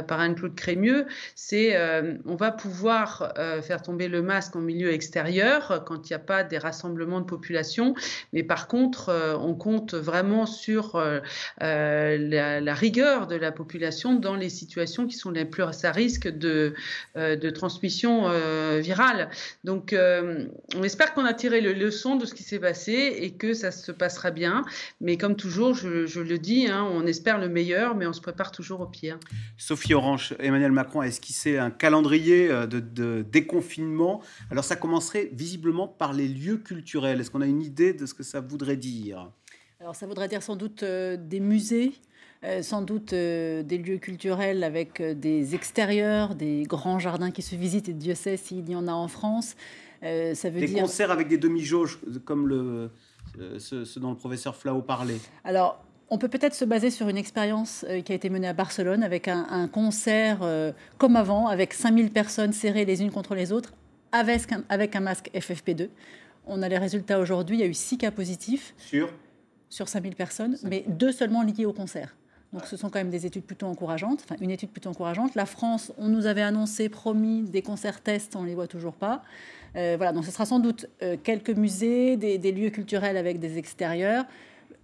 [0.07, 1.07] par Anne-Claude Crémieux.
[1.35, 1.76] C'est
[2.26, 6.16] on va pouvoir pouvoir euh, faire tomber le masque en milieu extérieur quand il n'y
[6.16, 7.95] a pas des rassemblements de population.
[8.33, 11.20] Mais par contre, euh, on compte vraiment sur euh,
[11.61, 16.75] la, rigueur de la population dans les situations qui sont les plus à risque de,
[17.14, 18.31] de transmission
[18.81, 19.29] virale.
[19.64, 23.53] Donc, on espère qu'on a tiré le leçon de ce qui s'est passé et que
[23.53, 24.64] ça se passera bien.
[25.01, 28.51] Mais comme toujours, je, le dis, hein, on espère le meilleur, mais on se prépare
[28.51, 29.18] toujours au pire.
[29.59, 34.20] Sophie Orange, Emmanuel Macron a esquissé un calendrier de, déconfinement.
[34.50, 37.20] Alors ça commencerait visiblement par les lieux culturels.
[37.20, 39.30] Est-ce qu'on a une idée de ce que ça voudrait dire?
[39.80, 41.92] Alors ça voudrait dire sans doute euh, des musées.
[42.44, 47.54] Euh, sans doute euh, des lieux culturels avec des extérieurs, des grands jardins qui se
[47.54, 49.54] visitent, et Dieu sait s'il y en a en France.
[50.00, 52.90] ça veut des concerts avec des demi-jauges, comme le,
[53.58, 55.20] ce, ce, dont le professeur Flao parlait.
[55.44, 58.52] Alors, on peut peut-être se baser sur une expérience euh, qui a été menée à
[58.52, 63.50] Barcelone avec un, concert euh, comme avant, avec 5000 personnes serrées les unes contre les
[63.50, 63.72] autres,
[64.12, 65.88] avec un, avec un masque FFP2.
[66.46, 67.56] On a les résultats aujourd'hui.
[67.56, 68.74] Il y a eu 6 cas positifs.
[68.76, 69.10] Sur?
[69.70, 72.14] Sur 5000 personnes, mais deux seulement liés au concert.
[72.52, 75.34] Donc ce sont quand même des études plutôt encourageantes, enfin une étude plutôt encourageante.
[75.34, 78.92] La France, on nous avait annoncé, promis des concerts tests, on ne les voit toujours
[78.92, 79.22] pas.
[79.76, 80.90] Euh, voilà, donc ce sera sans doute
[81.22, 84.26] quelques musées, des, des, lieux culturels avec des extérieurs,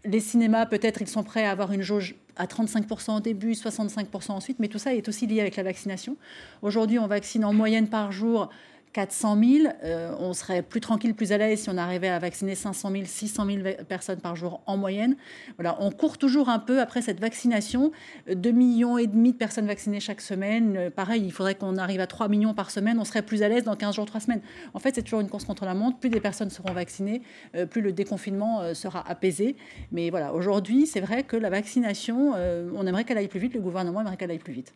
[0.04, 4.30] les cinémas, peut-être, ils sont prêts à avoir une jauge à 35% au début, 65%
[4.30, 6.16] ensuite, mais tout ça est aussi lié avec la vaccination.
[6.62, 8.48] Aujourd'hui, on vaccine en moyenne par jour
[8.92, 12.54] 400 000, euh, on serait plus tranquille, plus à l'aise si on arrivait à vacciner
[12.54, 13.58] 500 000, 600 000
[13.88, 15.16] personnes par jour en moyenne.
[15.56, 17.92] Voilà, on court toujours un peu après cette vaccination.
[18.32, 20.76] 2 millions et demi de personnes vaccinées chaque semaine.
[20.76, 22.98] Euh, pareil, il faudrait qu'on arrive à 3 millions par semaine.
[22.98, 24.42] On serait plus à l'aise dans 15 jours, 3 semaines.
[24.74, 25.98] En fait, c'est toujours une course contre la montre.
[25.98, 27.22] Plus des personnes seront vaccinées,
[27.54, 29.56] euh, plus le déconfinement sera apaisé.
[29.92, 33.54] Mais voilà, aujourd'hui, c'est vrai que la vaccination, on aimerait qu'elle aille plus vite.
[33.54, 34.72] Le gouvernement aimerait qu'elle aille plus vite.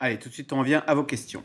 [0.00, 1.42] Allez, tout de suite, on revient à vos questions.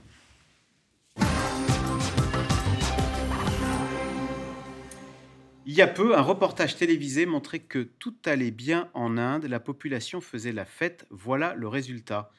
[5.70, 9.60] Il y a peu, un reportage télévisé montrait que tout allait bien en Inde, la
[9.60, 12.32] population faisait la fête, voilà le résultat.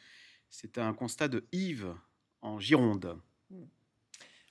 [0.49, 1.95] C'est un constat de Yves
[2.41, 3.21] en Gironde.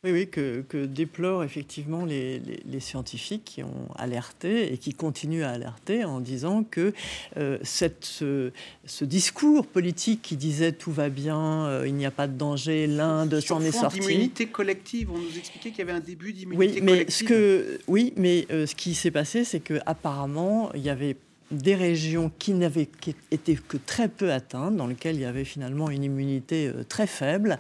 [0.08, 5.44] Oui, oui, que, que déplorent effectivement les, les, scientifiques qui ont alerté et qui continuent
[5.44, 6.94] à alerter en disant que
[7.36, 8.52] euh, cette, ce,
[8.86, 12.88] ce, discours politique qui disait tout va bien, euh, il n'y a pas de danger,
[12.88, 14.00] l'Inde s'en est sortie.
[14.00, 17.16] d'immunité collective, on nous expliquait qu'il y avait un début d'immunité oui, mais collective.
[17.16, 21.18] Ce que, oui, mais euh, ce qui s'est passé, c'est que apparemment il y avait
[21.52, 22.90] des régions qui n'avaient
[23.32, 27.08] été que très peu atteintes, dans lesquelles il y avait finalement une immunité euh, très
[27.08, 27.58] faible,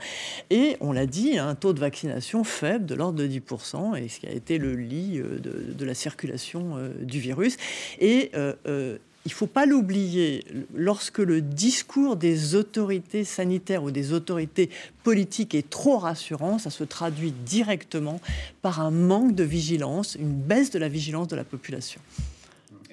[0.49, 4.19] et on l'a dit, un taux de vaccination faible de l'ordre de 10%, et ce
[4.19, 7.55] qui a été le lit euh, de, la circulation euh, du virus.
[7.99, 14.69] Et il ne faut pas l'oublier, lorsque le discours des autorités sanitaires ou des autorités
[15.03, 18.19] politiques est trop rassurant, ça se traduit directement
[18.61, 22.01] par un manque de vigilance, une baisse de la vigilance de la population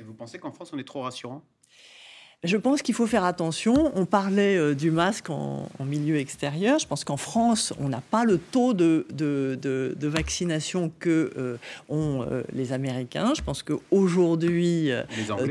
[0.07, 1.43] vous pensez qu'en France, on est trop rassurant?
[2.45, 3.91] Je pense qu'il faut faire attention.
[3.95, 6.79] On parlait euh, du masque en, milieu extérieur.
[6.79, 11.57] Je pense qu'en France, on n'a pas le taux de, de, vaccination que euh,
[11.89, 13.33] ont euh, les Américains.
[13.35, 14.91] Je pense qu'aujourd'hui,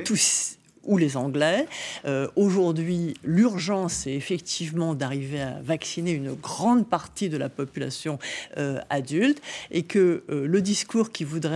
[0.06, 1.67] tous ou les Anglais.
[2.05, 8.19] Euh, aujourd'hui, l'urgence, c'est effectivement d'arriver à vacciner une grande partie de la population
[8.57, 11.53] euh, adulte et que euh, le discours qui voudrait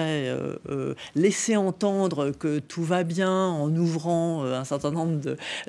[1.15, 5.19] laisser entendre que tout va bien en ouvrant un certain nombre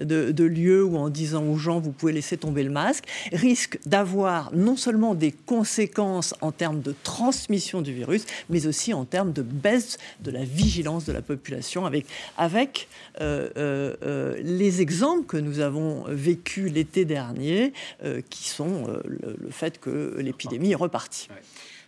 [0.01, 3.79] de, de, lieux ou en disant aux gens vous pouvez laisser tomber le masque risque
[3.87, 9.33] d'avoir non seulement des conséquences en termes de transmission du virus, mais aussi en termes
[9.33, 12.07] de baisse de la vigilance de la population avec,
[12.37, 12.89] avec
[13.57, 17.73] les exemples que nous avons vécus l'été dernier,
[18.05, 21.29] euh, qui sont le, fait que l'épidémie est repartie.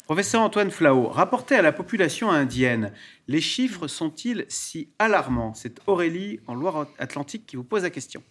[0.05, 2.93] Professeur Antoine Flao, rapporté à la population indienne,
[3.29, 5.55] les chiffres sont-ils si alarmants?
[5.55, 8.23] C'est Aurélie en Loire-Atlantique qui vous pose la question.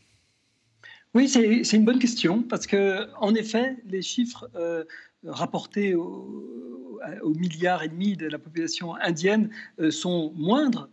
[1.15, 4.47] Oui, c'est une bonne question parce que, en effet, les chiffres
[5.26, 9.49] rapportés au milliard et demi de la population indienne
[9.89, 10.89] sont moindres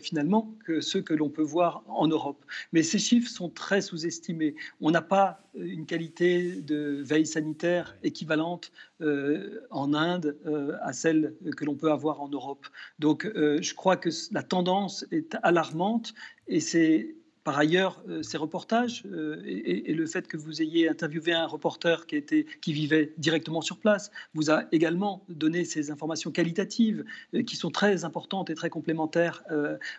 [0.00, 2.44] finalement que ceux que l'on peut voir en Europe.
[2.72, 4.54] Mais ces chiffres sont très sous-estimés.
[4.80, 8.70] On n'a pas une qualité de veille sanitaire équivalente
[9.00, 10.36] en Inde
[10.82, 12.66] à celle que l'on peut avoir en Europe.
[12.98, 16.14] Donc je crois que la tendance est alarmante
[16.46, 17.14] et c'est
[17.48, 22.06] par ailleurs, euh, ces reportages euh, et, le fait que vous ayez interviewé un reporter
[22.06, 27.42] qui, était, qui vivait directement sur place vous a également donné ces informations qualitatives euh,
[27.42, 29.44] qui sont très importantes et très complémentaires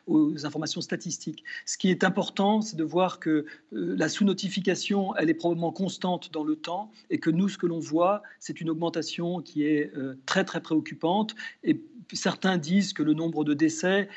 [0.06, 1.44] aux informations statistiques.
[1.66, 6.44] Ce qui est important, c'est de voir que la sous-notification, elle est probablement constante dans
[6.44, 9.92] le temps et que nous, ce que l'on voit, c'est une augmentation qui est
[10.28, 11.82] très très préoccupante et
[12.14, 14.10] certains disent que le nombre de décès,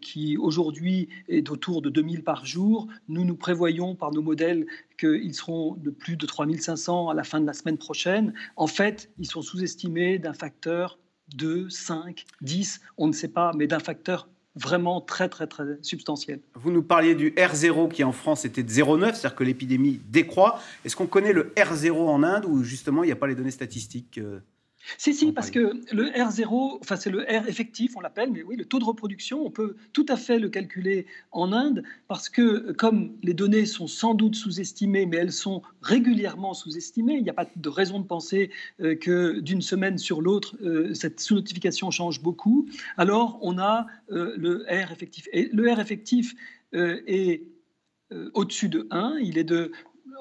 [0.00, 2.61] qui aujourd'hui est autour de 2000 par jour,
[3.08, 4.66] nous nous prévoyons par nos modèles
[4.98, 8.34] qu'ils seront de plus de 3500 à la fin de la semaine prochaine.
[8.56, 10.98] En fait, ils sont sous-estimés d'un facteur
[11.34, 16.40] 2, 5, 10, on ne sait pas, mais d'un facteur vraiment très très très substantiel.
[16.54, 20.60] Vous nous parliez du R0 qui en France était de 0,9, c'est-à-dire que l'épidémie décroît.
[20.84, 23.50] Est-ce qu'on connaît le R0 en Inde ou justement il n'y a pas les données
[23.50, 24.40] statistiques euh
[24.98, 28.56] si, si, parce que le R0, enfin c'est le R effectif, on l'appelle, mais oui,
[28.56, 32.72] le taux de reproduction, on peut tout à fait le calculer en Inde, parce que
[32.72, 37.34] comme les données sont sans doute sous-estimées, mais elles sont régulièrement sous-estimées, il n'y a
[37.34, 42.20] pas de raison de penser euh, que d'une semaine sur l'autre, euh, cette sous-notification change
[42.22, 45.28] beaucoup, alors on a euh, le R effectif.
[45.32, 46.34] Et le R effectif
[46.74, 47.42] est
[48.32, 49.72] au-dessus de 1, il est, de,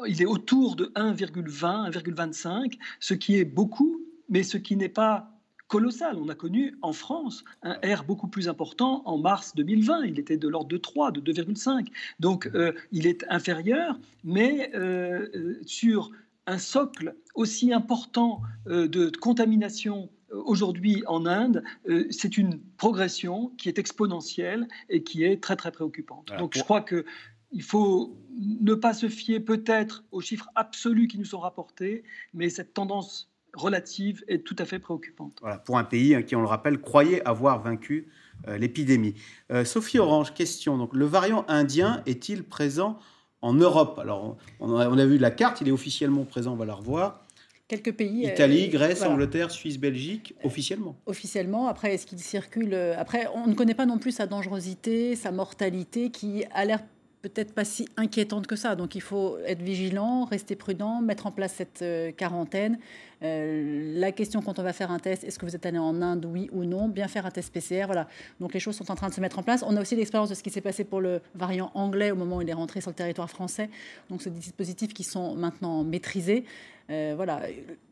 [0.05, 4.01] il est autour de 1,20, 1,25, ce qui est beaucoup
[4.31, 5.31] mais ce qui n'est pas
[5.71, 6.17] colossal.
[6.17, 10.03] On a connu en France un R beaucoup plus important en mars 2020.
[10.03, 11.87] Il était de l'ordre de 3, de 2,5.
[12.19, 16.11] Donc euh, il est inférieur, mais euh, euh, sur
[16.45, 21.63] un socle aussi important de contamination aujourd'hui en Inde,
[22.09, 26.33] c'est une progression qui est exponentielle et qui est très très préoccupante.
[26.39, 27.05] Donc je crois que
[27.51, 32.03] il faut ne pas se fier peut-être aux chiffres absolus qui nous sont rapportés,
[32.33, 35.37] mais cette tendance relative est tout à fait préoccupante.
[35.41, 38.07] Voilà, pour un pays hein, qui, on le rappelle, croyait avoir vaincu
[38.47, 39.15] euh, l'épidémie.
[39.51, 40.77] Euh, Sophie Orange, question.
[40.77, 42.97] Donc, le variant indien est-il présent
[43.41, 43.99] en Europe?
[43.99, 47.25] Alors, on a, vu la carte, il est officiellement présent, on va la revoir.
[47.67, 48.27] Quelques pays.
[48.27, 50.97] Euh, Italie, Grèce, Angleterre, Suisse, Belgique, officiellement.
[51.05, 51.67] Officiellement.
[51.67, 56.09] Après, est-ce qu'il circule Après, on ne connaît pas non plus sa dangerosité, sa mortalité,
[56.09, 56.81] qui a l'air
[57.21, 58.75] peut-être pas si inquiétante que ça.
[58.75, 62.79] Donc il faut être vigilant, rester prudent, mettre en place cette euh, quarantaine.
[63.23, 66.01] Euh, la question quand on va faire un test, est-ce que vous êtes allé en
[66.01, 66.87] Inde, oui ou non?
[66.87, 68.07] Bien faire un test PCR, voilà.
[68.39, 69.63] Donc les choses sont en train de se mettre en place.
[69.65, 72.37] On a aussi l'expérience de ce qui s'est passé pour le variant anglais au moment
[72.37, 73.69] où il est rentré sur le territoire français.
[74.09, 76.45] Donc des dispositifs qui sont maintenant maîtrisés.
[76.89, 77.41] Euh, voilà,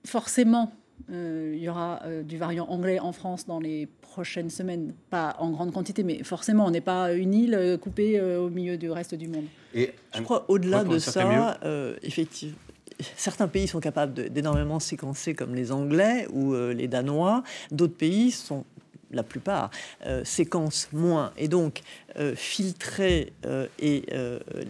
[0.05, 0.71] forcément,
[1.07, 5.71] il y aura du variant anglais en France dans les prochaines semaines, pas en grande
[5.71, 9.15] quantité, mais forcément, on n'est pas une île euh, coupée euh, au milieu du reste
[9.15, 9.45] du monde.
[9.73, 12.57] Et je crois au-delà de ça, euh, effectivement,
[13.15, 17.43] certains pays sont capables d'énormément séquencer, comme les Anglais ou les Danois.
[17.71, 18.65] D'autres pays sont
[19.11, 19.69] la plupart,
[20.05, 21.31] euh, séquencent moins.
[21.37, 21.81] Et donc,
[22.17, 24.05] euh, filtrer euh, et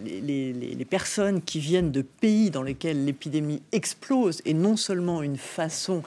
[0.04, 6.02] les, personnes qui viennent de pays dans lesquels l'épidémie explose est non seulement une façon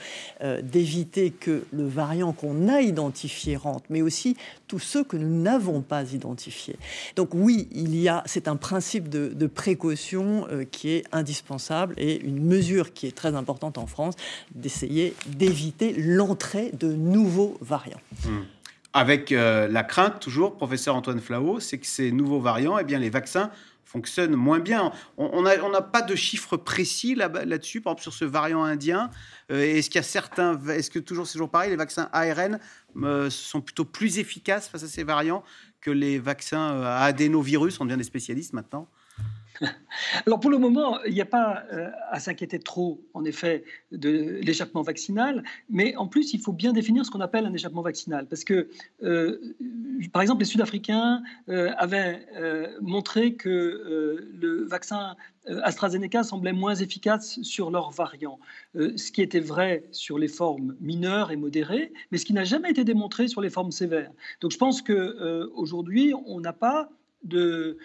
[0.61, 4.35] d'éviter que le variant qu'on a identifié rentre, mais aussi
[4.67, 6.75] tous ceux que nous n'avons pas identifiés.
[7.15, 12.43] Donc oui, il y a, c'est un principe de, précaution qui est indispensable et une
[12.43, 14.15] mesure qui est très importante en France
[14.53, 18.01] d'essayer d'éviter l'entrée de nouveaux variants.
[18.25, 18.43] Hmm.
[18.93, 22.99] Avec euh, la crainte, toujours, professeur Antoine Flau, c'est que ces nouveaux variants, eh bien,
[22.99, 23.49] les vaccins
[23.85, 24.91] fonctionnent moins bien.
[25.17, 29.09] On n'a pas de chiffres précis là-dessus, par exemple sur ce variant indien.
[29.51, 32.59] Euh, est-ce qu'il y a certains, est-ce que toujours c'est toujours pareil, les vaccins ARN
[32.97, 35.43] euh, sont plutôt plus efficaces face à ces variants
[35.79, 37.79] que les vaccins adénovirus?
[37.81, 38.87] On devient des spécialistes maintenant.
[40.25, 44.39] Alors pour le moment, il n'y a pas euh, à s'inquiéter trop, en effet, de
[44.41, 48.27] l'échappement vaccinal, mais en plus, il faut bien définir ce qu'on appelle un échappement vaccinal,
[48.27, 48.69] parce que,
[49.03, 49.55] euh,
[50.11, 52.25] par exemple, les Sud-Africains euh, avaient
[52.81, 55.15] montré que le vaccin
[55.47, 58.39] AstraZeneca semblait moins efficace sur leurs variants,
[58.75, 62.71] ce qui était vrai sur les formes mineures et modérées, mais ce qui n'a jamais
[62.71, 64.11] été démontré sur les formes sévères.
[64.41, 66.89] Donc je pense qu'aujourd'hui, on n'a pas
[67.23, 67.77] de,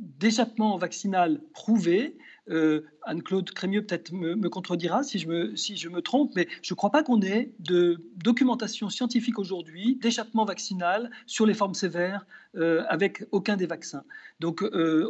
[0.00, 2.16] d'échappement vaccinal prouvé
[2.48, 6.74] Euh, Anne-Claude Crémieux peut-être me, contredira si je me, si je me trompe, mais je
[6.74, 12.24] ne crois pas qu'on ait de documentation scientifique aujourd'hui d'échappement vaccinal sur les formes sévères
[12.56, 14.04] euh, avec aucun des vaccins.
[14.38, 15.08] Donc, euh,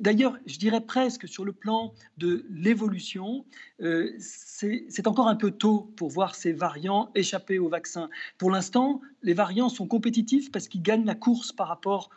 [0.00, 3.44] d'ailleurs, je dirais presque sur le plan de l'évolution,
[4.18, 8.08] c'est encore un peu tôt pour voir ces variants échapper au vaccin.
[8.38, 12.10] Pour l'instant, les variants sont compétitifs parce qu'ils gagnent la course par rapport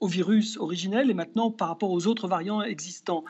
[0.00, 3.24] au virus originel et maintenant par rapport aux autres variants existants.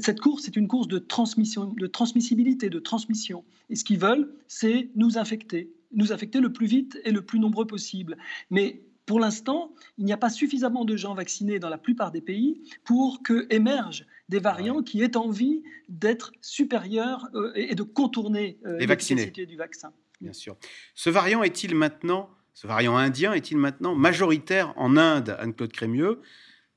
[0.00, 3.44] Cette course, c'est une course de transmission, de transmissibilité, de transmission.
[3.70, 7.38] Et ce qu'ils veulent, c'est nous infecter, nous infecter le plus vite et le plus
[7.38, 8.16] nombreux possible.
[8.50, 12.20] Mais pour l'instant, il n'y a pas suffisamment de gens vaccinés dans la plupart des
[12.20, 18.58] pays pour que émergent des variants qui aient envie d'être supérieurs euh, et de contourner
[18.66, 19.92] euh, l'efficacité du vaccin.
[20.20, 20.56] Bien sûr.
[20.94, 26.22] Ce variant est-il maintenant ce variant indien est-il maintenant majoritaire en Inde, Anne-Claude Crémieux?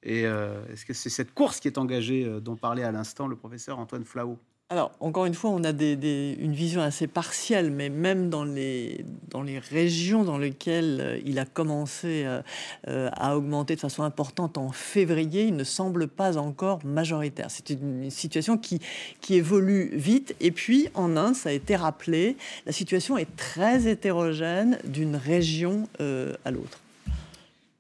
[0.04, 3.28] Et euh, est-ce que c'est cette course qui est engagée euh, dont parlait à l'instant
[3.28, 4.38] le professeur Antoine Flau?
[4.72, 9.42] Alors, encore une fois, on a une vision assez partielle, mais même dans les, dans
[9.42, 12.44] les régions dans lesquelles euh, il a commencé euh,
[12.88, 17.48] euh, à augmenter de façon importante en février, il ne semble pas encore majoritaire.
[17.50, 18.80] C'est une situation qui,
[19.22, 20.36] qui évolue vite.
[20.40, 25.88] Et puis, en Inde, ça a été rappelé, la situation est très hétérogène d'une région
[26.00, 26.80] à l'autre.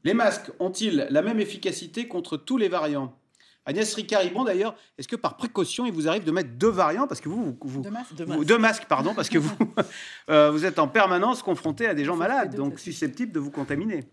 [0.03, 3.13] Les masques ont-ils la même efficacité contre tous les variants?
[3.69, 7.21] Agnès Ricard-Ibon, d'ailleurs, est-ce que par précaution, il vous arrive de mettre deux variants Parce
[7.21, 7.55] que vous.
[7.61, 7.81] vous,
[8.43, 8.85] deux, masques.
[8.89, 9.55] pardon, parce que vous,
[10.31, 14.05] euh, vous êtes en permanence confronté à des gens malades, donc susceptibles de vous contaminer.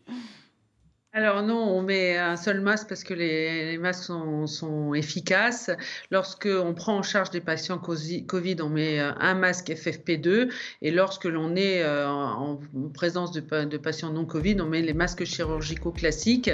[1.17, 5.71] Alors non, on met un seul masque parce que les, masques sont, efficaces.
[6.11, 10.51] Lorsque on prend en charge des patients Covid, on met euh, un masque FFP2
[10.83, 12.61] et lorsque l'on est euh, en
[12.93, 13.41] présence de,
[13.79, 16.51] patients non Covid, on met les masques chirurgicaux classiques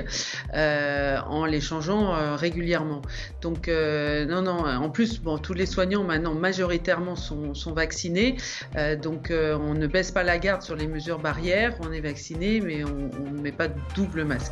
[0.55, 3.03] euh, en les changeant régulièrement.
[3.41, 4.65] Donc non, non.
[4.65, 8.37] En plus, tous les soignants maintenant majoritairement sont, vaccinés,
[9.03, 11.75] donc on ne baisse pas la garde sur les mesures barrières.
[11.81, 14.52] On est vacciné, mais on ne met pas de double masque.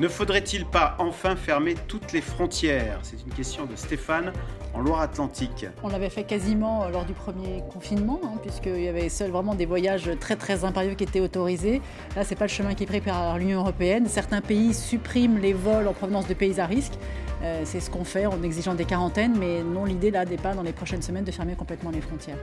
[0.00, 3.00] Ne faudrait-il pas enfin fermer toutes les frontières?
[3.02, 4.32] C'est une question de Stéphane
[4.72, 5.66] en Loire-Atlantique.
[5.82, 9.56] On l'avait fait quasiment euh, lors du premier confinement, hein, puisqu'il y avait seul vraiment
[9.56, 11.82] des voyages très très impérieux qui étaient autorisés.
[12.14, 14.06] Là, c'est pas le chemin qui est pris par l'Union européenne.
[14.06, 16.94] Certains pays suppriment les vols en provenance de pays à risque.
[17.42, 20.54] Euh, c'est ce qu'on fait en exigeant des quarantaines, mais non, l'idée là n'est pas
[20.54, 22.36] dans les prochaines semaines de fermer complètement les frontières.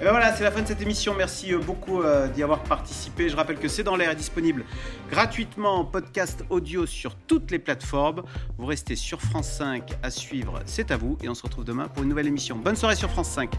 [0.00, 1.14] Et ben voilà, c'est la fin de cette émission.
[1.16, 3.28] Merci euh, beaucoup euh, d'y avoir participé.
[3.28, 4.64] Je rappelle que C'est dans l'air est disponible
[5.10, 8.22] gratuitement en podcast audio sur toutes les plateformes.
[8.58, 11.16] Vous restez sur France 5 à suivre, c'est à vous.
[11.22, 12.56] Et on se retrouve demain pour une nouvelle émission.
[12.56, 13.50] Bonne soirée sur France 5.